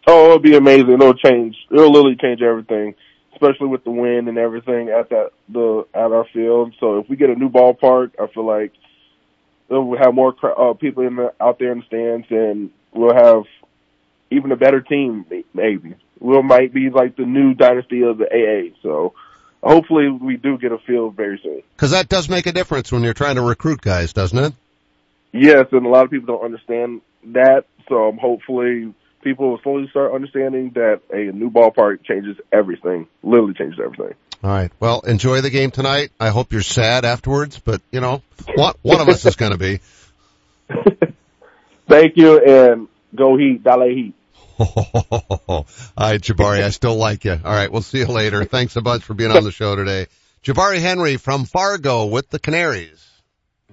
Oh, 0.06 0.24
it'll 0.26 0.38
be 0.38 0.56
amazing. 0.56 0.92
It'll 0.92 1.14
change. 1.14 1.56
It'll 1.70 1.92
literally 1.92 2.16
change 2.16 2.40
everything, 2.40 2.94
especially 3.32 3.66
with 3.66 3.84
the 3.84 3.90
wind 3.90 4.28
and 4.28 4.38
everything 4.38 4.88
at 4.88 5.10
that 5.10 5.32
the 5.48 5.86
at 5.92 6.12
our 6.12 6.24
field. 6.32 6.74
So 6.80 6.98
if 6.98 7.08
we 7.08 7.16
get 7.16 7.30
a 7.30 7.34
new 7.34 7.50
ballpark, 7.50 8.12
I 8.18 8.26
feel 8.28 8.46
like 8.46 8.72
we'll 9.68 9.98
have 9.98 10.14
more 10.14 10.34
uh, 10.42 10.72
people 10.74 11.06
in 11.06 11.16
the, 11.16 11.34
out 11.40 11.58
there 11.58 11.72
in 11.72 11.80
the 11.80 11.84
stands, 11.84 12.26
and 12.30 12.70
we'll 12.92 13.14
have 13.14 13.44
even 14.30 14.52
a 14.52 14.56
better 14.56 14.80
team. 14.80 15.26
Maybe 15.54 15.94
we 16.20 16.42
might 16.42 16.72
be 16.72 16.90
like 16.90 17.16
the 17.16 17.24
new 17.24 17.54
dynasty 17.54 18.02
of 18.02 18.18
the 18.18 18.26
AA. 18.26 18.74
So 18.82 19.14
hopefully 19.62 20.08
we 20.08 20.36
do 20.36 20.58
get 20.58 20.72
a 20.72 20.78
field 20.78 21.14
very 21.14 21.40
soon. 21.42 21.62
Because 21.76 21.92
that 21.92 22.08
does 22.08 22.28
make 22.28 22.46
a 22.46 22.52
difference 22.52 22.90
when 22.90 23.02
you're 23.02 23.14
trying 23.14 23.36
to 23.36 23.42
recruit 23.42 23.80
guys, 23.80 24.12
doesn't 24.12 24.38
it? 24.38 24.52
Yes, 25.32 25.66
and 25.72 25.84
a 25.84 25.88
lot 25.88 26.04
of 26.04 26.10
people 26.10 26.34
don't 26.34 26.44
understand 26.44 27.02
that. 27.26 27.66
So 27.88 28.08
um, 28.08 28.18
hopefully 28.18 28.92
people 29.22 29.50
will 29.50 29.60
slowly 29.60 29.88
start 29.90 30.12
understanding 30.12 30.70
that 30.70 31.00
a 31.12 31.32
new 31.32 31.50
ballpark 31.50 32.04
changes 32.04 32.36
everything. 32.52 33.06
Literally 33.22 33.54
changes 33.54 33.78
everything. 33.82 34.14
All 34.42 34.50
right. 34.50 34.70
Well, 34.78 35.00
enjoy 35.00 35.40
the 35.40 35.50
game 35.50 35.70
tonight. 35.70 36.12
I 36.20 36.28
hope 36.28 36.52
you're 36.52 36.62
sad 36.62 37.04
afterwards, 37.04 37.58
but 37.58 37.80
you 37.90 38.00
know, 38.00 38.22
one, 38.54 38.74
one 38.82 39.00
of 39.00 39.08
us 39.08 39.24
is 39.26 39.36
going 39.36 39.52
to 39.52 39.58
be. 39.58 39.80
Thank 41.88 42.16
you, 42.16 42.38
and 42.38 42.88
go 43.14 43.36
Heat, 43.36 43.64
Dale 43.64 43.88
Heat. 43.88 44.14
All 44.58 45.66
right, 45.96 46.20
Jabari, 46.20 46.62
I 46.62 46.70
still 46.70 46.96
like 46.96 47.24
you. 47.24 47.32
All 47.32 47.52
right, 47.52 47.70
we'll 47.70 47.82
see 47.82 47.98
you 47.98 48.06
later. 48.06 48.44
Thanks 48.44 48.74
a 48.76 48.80
bunch 48.80 49.04
for 49.04 49.14
being 49.14 49.30
on 49.30 49.44
the 49.44 49.52
show 49.52 49.76
today. 49.76 50.06
Jabari 50.42 50.80
Henry 50.80 51.16
from 51.16 51.44
Fargo 51.44 52.06
with 52.06 52.28
the 52.30 52.38
Canaries. 52.38 53.07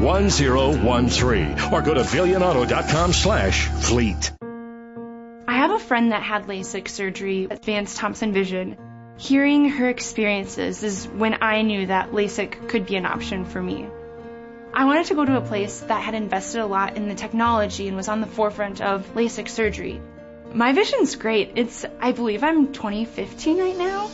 1013 0.00 1.72
or 1.72 1.82
go 1.82 1.94
to 1.94 2.00
billionauto.com 2.00 3.12
slash 3.12 3.66
fleet. 3.66 4.32
I 5.48 5.56
have 5.56 5.70
a 5.70 5.78
friend 5.78 6.12
that 6.12 6.22
had 6.22 6.46
LASIK 6.46 6.88
surgery 6.88 7.48
at 7.50 7.64
Vance 7.64 7.96
Thompson 7.96 8.32
Vision. 8.32 8.76
Hearing 9.16 9.68
her 9.70 9.88
experiences 9.88 10.82
is 10.82 11.06
when 11.06 11.42
I 11.42 11.62
knew 11.62 11.86
that 11.86 12.12
LASIK 12.12 12.68
could 12.68 12.86
be 12.86 12.96
an 12.96 13.06
option 13.06 13.44
for 13.44 13.60
me. 13.60 13.88
I 14.72 14.84
wanted 14.84 15.06
to 15.06 15.14
go 15.14 15.24
to 15.24 15.36
a 15.36 15.40
place 15.40 15.80
that 15.80 16.02
had 16.02 16.14
invested 16.14 16.60
a 16.60 16.66
lot 16.66 16.96
in 16.96 17.08
the 17.08 17.14
technology 17.14 17.88
and 17.88 17.96
was 17.96 18.08
on 18.08 18.20
the 18.20 18.26
forefront 18.26 18.80
of 18.80 19.14
LASIK 19.14 19.48
surgery. 19.48 20.00
My 20.52 20.72
vision's 20.72 21.16
great. 21.16 21.52
It's, 21.56 21.84
I 22.00 22.12
believe 22.12 22.44
I'm 22.44 22.72
2015 22.72 23.58
right 23.58 23.76
now. 23.76 24.06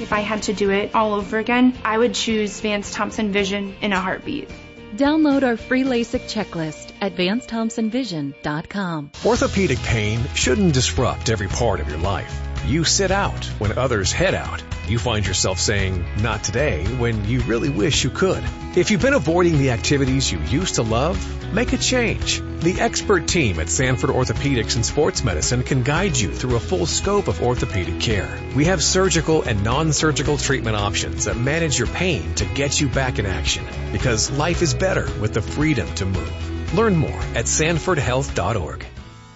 If 0.00 0.12
I 0.12 0.20
had 0.20 0.44
to 0.44 0.52
do 0.52 0.70
it 0.70 0.94
all 0.94 1.14
over 1.14 1.38
again, 1.38 1.76
I 1.84 1.98
would 1.98 2.14
choose 2.14 2.60
Vance 2.60 2.92
Thompson 2.92 3.32
Vision 3.32 3.74
in 3.80 3.92
a 3.92 4.00
heartbeat. 4.00 4.48
Download 4.96 5.42
our 5.42 5.56
free 5.56 5.84
LASIK 5.84 6.22
checklist 6.28 6.92
at 7.00 7.16
VanceThompsonVision.com. 7.16 9.12
Orthopedic 9.24 9.78
pain 9.78 10.20
shouldn't 10.34 10.74
disrupt 10.74 11.30
every 11.30 11.48
part 11.48 11.80
of 11.80 11.88
your 11.88 11.98
life. 11.98 12.38
You 12.66 12.84
sit 12.84 13.10
out 13.10 13.44
when 13.58 13.76
others 13.78 14.12
head 14.12 14.34
out. 14.34 14.62
You 14.86 14.98
find 14.98 15.26
yourself 15.26 15.58
saying, 15.58 16.04
not 16.20 16.44
today, 16.44 16.84
when 16.98 17.24
you 17.24 17.40
really 17.40 17.70
wish 17.70 18.04
you 18.04 18.10
could. 18.10 18.44
If 18.76 18.90
you've 18.90 19.00
been 19.00 19.14
avoiding 19.14 19.58
the 19.58 19.70
activities 19.70 20.30
you 20.30 20.38
used 20.40 20.74
to 20.74 20.82
love, 20.82 21.18
make 21.54 21.72
a 21.72 21.78
change. 21.78 22.42
The 22.62 22.80
expert 22.80 23.26
team 23.26 23.58
at 23.58 23.68
Sanford 23.68 24.10
Orthopedics 24.10 24.76
and 24.76 24.86
Sports 24.86 25.24
Medicine 25.24 25.64
can 25.64 25.82
guide 25.82 26.16
you 26.16 26.32
through 26.32 26.54
a 26.54 26.60
full 26.60 26.86
scope 26.86 27.26
of 27.26 27.42
orthopedic 27.42 27.98
care. 27.98 28.38
We 28.54 28.66
have 28.66 28.80
surgical 28.80 29.42
and 29.42 29.64
non-surgical 29.64 30.36
treatment 30.36 30.76
options 30.76 31.24
that 31.24 31.36
manage 31.36 31.76
your 31.76 31.88
pain 31.88 32.36
to 32.36 32.44
get 32.44 32.80
you 32.80 32.88
back 32.88 33.18
in 33.18 33.26
action 33.26 33.66
because 33.90 34.30
life 34.30 34.62
is 34.62 34.74
better 34.74 35.08
with 35.20 35.34
the 35.34 35.42
freedom 35.42 35.92
to 35.96 36.06
move. 36.06 36.72
Learn 36.72 36.94
more 36.94 37.20
at 37.34 37.46
sanfordhealth.org. 37.46 38.86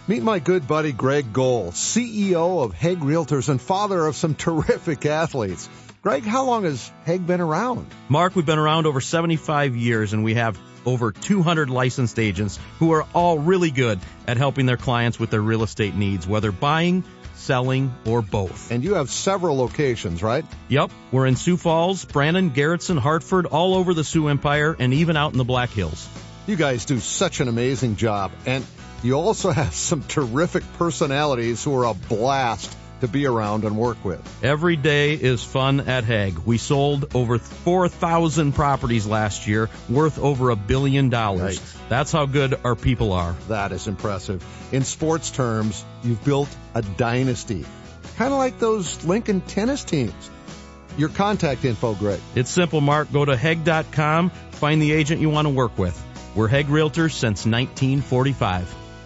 Meet 0.07 0.23
my 0.23 0.39
good 0.39 0.69
buddy 0.69 0.93
Greg 0.93 1.33
Gold, 1.33 1.73
CEO 1.73 2.63
of 2.63 2.75
Hegg 2.75 3.01
Realtors 3.01 3.49
and 3.49 3.61
father 3.61 4.07
of 4.07 4.15
some 4.15 4.35
terrific 4.47 5.05
athletes. 5.05 5.69
Greg, 6.01 6.23
how 6.23 6.45
long 6.45 6.63
has 6.63 6.93
Hegg 7.05 7.27
been 7.27 7.41
around? 7.41 7.89
Mark, 8.09 8.37
we've 8.37 8.47
been 8.47 8.61
around 8.61 8.87
over 8.87 9.01
75 9.01 9.75
years 9.75 10.13
and 10.13 10.23
we 10.23 10.35
have 10.35 10.57
over 10.87 11.13
200 11.13 11.69
licensed 11.69 12.19
agents 12.19 12.59
who 12.79 12.93
are 12.93 13.07
all 13.13 13.39
really 13.39 13.71
good 13.71 13.99
at 14.27 14.37
helping 14.37 14.67
their 14.67 14.77
clients 14.77 15.19
with 15.19 15.31
their 15.31 15.43
real 15.43 15.63
estate 15.63 15.95
needs, 15.95 16.27
whether 16.27 16.53
buying, 16.53 17.05
selling, 17.35 17.95
or 18.07 18.23
both. 18.23 18.71
And 18.71 18.83
you 18.83 18.95
have 18.95 19.11
several 19.11 19.57
locations, 19.57 20.23
right? 20.23 20.45
Yep. 20.69 20.91
We're 21.13 21.27
in 21.27 21.37
Sioux 21.37 21.57
Falls, 21.57 22.05
Brandon, 22.05 22.51
Garretson, 22.51 22.99
Hartford, 22.99 23.47
all 23.47 23.75
over 23.75 23.93
the 23.93 24.05
Sioux 24.05 24.29
Empire, 24.29 24.75
and 24.79 24.95
even 24.95 25.17
out 25.17 25.33
in 25.33 25.39
the 25.39 25.45
Black 25.45 25.71
Hills. 25.71 26.09
You 26.47 26.57
guys 26.57 26.85
do 26.85 27.01
such 27.01 27.41
an 27.41 27.49
amazing 27.49 27.97
job. 27.97 28.33
And 28.47 28.65
you 29.03 29.15
also 29.15 29.51
have 29.63 29.75
some 29.75 30.03
terrific 30.03 30.63
personalities 30.79 31.63
who 31.63 31.77
are 31.77 31.85
a 31.85 31.95
blast 31.95 32.77
to 33.01 33.09
be 33.09 33.27
around 33.27 33.65
and 33.65 33.77
work 33.77 34.05
with. 34.05 34.21
Every 34.43 34.77
day 34.77 35.15
is 35.15 35.43
fun 35.43 35.81
at 35.81 36.05
Hegg. 36.05 36.45
We 36.45 36.59
sold 36.59 37.15
over 37.15 37.39
4,000 37.39 38.53
properties 38.53 39.07
last 39.07 39.47
year, 39.47 39.71
worth 39.89 40.19
over 40.19 40.51
a 40.51 40.57
billion 40.57 41.11
dollars. 41.11 41.61
That's 41.89 42.13
how 42.13 42.27
good 42.27 42.59
our 42.65 42.75
people 42.75 43.13
are. 43.13 43.35
That 43.49 43.73
is 43.73 43.87
impressive. 43.87 44.45
In 44.73 44.85
sports 44.85 45.31
terms, 45.31 45.85
you've 46.03 46.25
built 46.25 46.49
a 46.75 46.83
dynasty. 46.83 47.65
Kind 48.17 48.33
of 48.33 48.39
like 48.39 48.59
those 48.59 49.05
Lincoln 49.05 49.41
tennis 49.43 49.85
teams. 49.85 50.31
Your 50.97 51.11
contact 51.11 51.65
info, 51.65 51.95
Greg. 51.95 52.21
It's 52.35 52.51
simple, 52.51 52.81
Mark. 52.81 53.13
Go 53.13 53.25
to 53.25 53.37
Hegg.com, 53.37 54.31
find 54.31 54.81
the 54.81 54.93
agent 54.93 55.21
you 55.21 55.29
want 55.29 55.47
to 55.47 55.53
work 55.53 55.77
with. 55.79 56.03
We're 56.35 56.49
Hegg 56.49 56.67
Realtors 56.67 57.13
since 57.13 57.45
1945. 57.47 58.86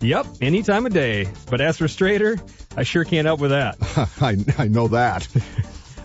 Yep, 0.00 0.26
any 0.40 0.62
time 0.62 0.86
of 0.86 0.92
day. 0.92 1.28
But 1.50 1.60
as 1.60 1.78
for 1.78 1.88
straighter, 1.88 2.38
I 2.76 2.82
sure 2.82 3.04
can't 3.04 3.26
help 3.26 3.40
with 3.40 3.50
that. 3.50 3.76
I, 4.20 4.36
I 4.62 4.68
know 4.68 4.88
that. 4.88 5.26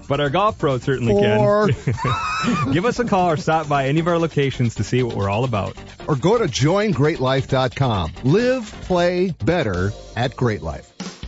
but 0.08 0.19
our 0.19 0.30
golf 0.30 0.58
pro 0.58 0.77
certainly 0.77 1.13
Four. 1.13 1.69
can. 1.69 2.71
Give 2.73 2.86
us 2.86 2.99
a 2.99 3.06
call 3.06 3.30
or 3.32 3.38
stop 3.38 3.67
by 3.67 3.88
any 3.88 3.99
of 3.99 4.08
our 4.08 4.17
locations 4.17 4.75
to 4.75 4.84
see 4.84 5.04
what 5.04 5.15
we're 5.15 5.30
all 5.30 5.43
about. 5.43 5.75
Or 6.08 6.15
go 6.15 6.38
to 6.38 6.45
joingreatlife.com. 6.45 8.13
Live, 8.23 8.71
play 8.82 9.32
better 9.43 9.91
at 10.15 10.36
Great 10.36 10.62
Life. 10.62 11.20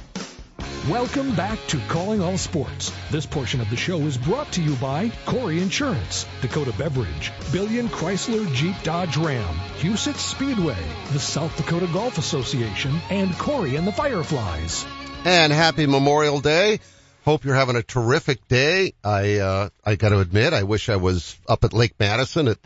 Welcome 0.90 1.34
back 1.34 1.60
to 1.68 1.80
Calling 1.88 2.20
All 2.20 2.38
Sports. 2.38 2.92
This 3.10 3.26
portion 3.26 3.62
of 3.62 3.70
the 3.70 3.78
show 3.78 4.00
is 4.00 4.18
brought 4.18 4.52
to 4.52 4.62
you 4.62 4.76
by 4.76 5.14
Corey 5.26 5.62
Insurance, 5.62 6.26
Dakota 6.42 6.74
Beverage, 6.78 7.32
Billion 7.54 7.88
Chrysler 7.88 8.54
Jeep 8.54 8.76
Dodge 8.84 9.16
Ram, 9.16 9.56
Huset 9.80 10.18
Speedway, 10.18 10.76
the 11.14 11.22
South 11.22 11.56
Dakota 11.56 11.88
Golf 11.88 12.18
Association, 12.18 13.00
and 13.10 13.34
Corey 13.38 13.78
and 13.78 13.88
the 13.88 13.94
Fireflies. 13.94 14.86
And 15.24 15.54
happy 15.54 15.88
Memorial 15.88 16.42
Day. 16.42 16.82
Hope 17.24 17.46
you're 17.46 17.56
having 17.56 17.78
a 17.78 17.84
terrific 17.84 18.46
day. 18.50 18.92
I, 19.06 19.38
uh, 19.38 19.70
I 19.86 19.96
gotta 19.96 20.20
admit, 20.20 20.52
I 20.52 20.64
wish 20.64 20.90
I 20.90 20.98
was 20.98 21.38
up 21.48 21.64
at 21.64 21.72
Lake 21.72 21.94
Madison 21.98 22.50
at, 22.50 22.58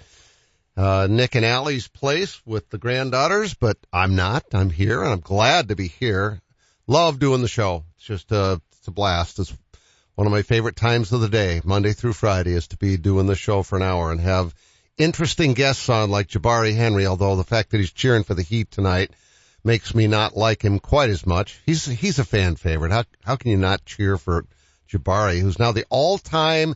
uh, 0.75 1.06
Nick 1.08 1.36
and 1.36 1.45
Allie's 1.45 1.88
place 1.88 2.41
with 2.47 2.67
the 2.71 2.80
granddaughters, 2.80 3.53
but 3.53 3.77
I'm 3.93 4.15
not. 4.15 4.43
I'm 4.53 4.71
here 4.71 5.03
and 5.03 5.13
I'm 5.13 5.19
glad 5.19 5.69
to 5.69 5.75
be 5.75 5.88
here. 5.88 6.41
Love 6.88 7.19
doing 7.19 7.43
the 7.43 7.47
show. 7.47 7.84
It's 7.97 8.05
just, 8.05 8.31
uh, 8.31 8.57
it's 8.77 8.88
a 8.88 8.91
blast. 8.91 9.39
It's 9.39 9.53
one 10.15 10.25
of 10.25 10.33
my 10.33 10.41
favorite 10.41 10.75
times 10.75 11.12
of 11.12 11.21
the 11.21 11.29
day, 11.29 11.62
Monday 11.63 11.93
through 11.93 12.13
Friday, 12.13 12.53
is 12.53 12.69
to 12.69 12.77
be 12.77 12.97
doing 12.97 13.27
the 13.27 13.36
show 13.36 13.63
for 13.63 13.75
an 13.75 13.83
hour 13.83 14.12
and 14.12 14.19
have 14.19 14.55
interesting 14.97 15.53
guests 15.53 15.89
on 15.89 16.10
like 16.10 16.27
Jabari 16.27 16.75
Henry, 16.75 17.05
although 17.05 17.36
the 17.36 17.43
fact 17.43 17.71
that 17.71 17.79
he's 17.79 17.91
cheering 17.91 18.23
for 18.23 18.33
the 18.33 18.41
Heat 18.41 18.71
tonight 18.71 19.12
makes 19.63 19.93
me 19.93 20.07
not 20.07 20.36
like 20.36 20.63
him 20.63 20.79
quite 20.79 21.10
as 21.10 21.25
much. 21.25 21.60
He's 21.65 21.86
he's 21.86 22.19
a 22.19 22.25
fan 22.25 22.55
favorite. 22.55 22.91
How 22.91 23.03
how 23.23 23.36
can 23.36 23.51
you 23.51 23.57
not 23.57 23.86
cheer 23.86 24.17
for 24.17 24.45
Jabari, 24.89 25.39
who's 25.39 25.60
now 25.60 25.71
the 25.71 25.86
all-time 25.89 26.75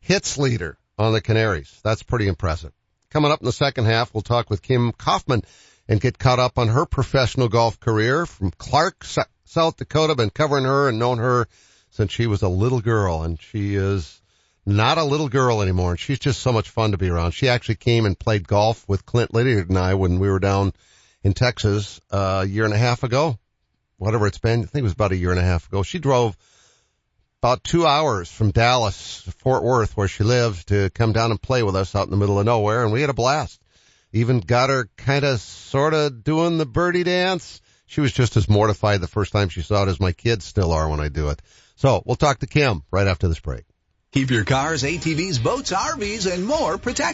hits 0.00 0.36
leader 0.36 0.76
on 0.98 1.12
the 1.12 1.20
Canaries? 1.20 1.80
That's 1.82 2.02
pretty 2.02 2.26
impressive. 2.28 2.72
Coming 3.10 3.30
up 3.30 3.40
in 3.40 3.46
the 3.46 3.52
second 3.52 3.84
half, 3.84 4.12
we'll 4.12 4.22
talk 4.22 4.50
with 4.50 4.60
Kim 4.60 4.92
Kaufman 4.92 5.42
and 5.88 6.00
get 6.00 6.18
caught 6.18 6.38
up 6.38 6.58
on 6.58 6.68
her 6.68 6.86
professional 6.86 7.48
golf 7.48 7.78
career 7.78 8.26
from 8.26 8.50
Clark, 8.50 9.04
South 9.44 9.76
Dakota. 9.76 10.14
Been 10.14 10.30
covering 10.30 10.64
her 10.64 10.88
and 10.88 10.98
known 10.98 11.18
her 11.18 11.46
since 11.90 12.12
she 12.12 12.26
was 12.26 12.42
a 12.42 12.48
little 12.48 12.80
girl, 12.80 13.22
and 13.22 13.40
she 13.40 13.74
is 13.74 14.20
not 14.66 14.98
a 14.98 15.04
little 15.04 15.28
girl 15.28 15.62
anymore. 15.62 15.92
And 15.92 16.00
she's 16.00 16.18
just 16.18 16.40
so 16.40 16.52
much 16.52 16.70
fun 16.70 16.92
to 16.92 16.98
be 16.98 17.08
around. 17.08 17.32
She 17.32 17.48
actually 17.48 17.76
came 17.76 18.06
and 18.06 18.18
played 18.18 18.48
golf 18.48 18.88
with 18.88 19.06
Clint 19.06 19.34
Lydiard 19.34 19.68
and 19.68 19.78
I 19.78 19.94
when 19.94 20.18
we 20.18 20.30
were 20.30 20.40
down 20.40 20.72
in 21.22 21.34
Texas 21.34 22.00
uh, 22.10 22.40
a 22.42 22.46
year 22.46 22.64
and 22.64 22.74
a 22.74 22.78
half 22.78 23.02
ago, 23.02 23.38
whatever 23.98 24.26
it's 24.26 24.38
been. 24.38 24.60
I 24.60 24.64
think 24.64 24.80
it 24.80 24.82
was 24.82 24.92
about 24.92 25.12
a 25.12 25.16
year 25.16 25.30
and 25.30 25.40
a 25.40 25.44
half 25.44 25.68
ago. 25.68 25.82
She 25.82 25.98
drove 25.98 26.36
about 27.42 27.62
two 27.62 27.86
hours 27.86 28.30
from 28.30 28.52
Dallas, 28.52 29.20
Fort 29.38 29.62
Worth, 29.62 29.96
where 29.96 30.08
she 30.08 30.24
lives, 30.24 30.64
to 30.66 30.88
come 30.90 31.12
down 31.12 31.30
and 31.30 31.40
play 31.40 31.62
with 31.62 31.76
us 31.76 31.94
out 31.94 32.06
in 32.06 32.10
the 32.10 32.16
middle 32.16 32.38
of 32.38 32.46
nowhere, 32.46 32.84
and 32.84 32.92
we 32.92 33.02
had 33.02 33.10
a 33.10 33.14
blast. 33.14 33.60
Even 34.14 34.38
got 34.38 34.70
her 34.70 34.88
kind 34.96 35.24
of, 35.24 35.40
sort 35.40 35.92
of 35.92 36.22
doing 36.22 36.56
the 36.56 36.64
birdie 36.64 37.02
dance. 37.02 37.60
She 37.86 38.00
was 38.00 38.12
just 38.12 38.36
as 38.36 38.48
mortified 38.48 39.00
the 39.00 39.08
first 39.08 39.32
time 39.32 39.48
she 39.48 39.60
saw 39.60 39.82
it 39.82 39.88
as 39.88 40.00
my 40.00 40.12
kids 40.12 40.44
still 40.44 40.72
are 40.72 40.88
when 40.88 41.00
I 41.00 41.08
do 41.08 41.30
it. 41.30 41.42
So 41.76 42.02
we'll 42.06 42.16
talk 42.16 42.38
to 42.38 42.46
Kim 42.46 42.84
right 42.92 43.08
after 43.08 43.26
this 43.26 43.40
break. 43.40 43.64
Keep 44.12 44.30
your 44.30 44.44
cars, 44.44 44.84
ATVs, 44.84 45.42
boats, 45.42 45.72
RVs, 45.72 46.32
and 46.32 46.46
more 46.46 46.78
protected. 46.78 47.12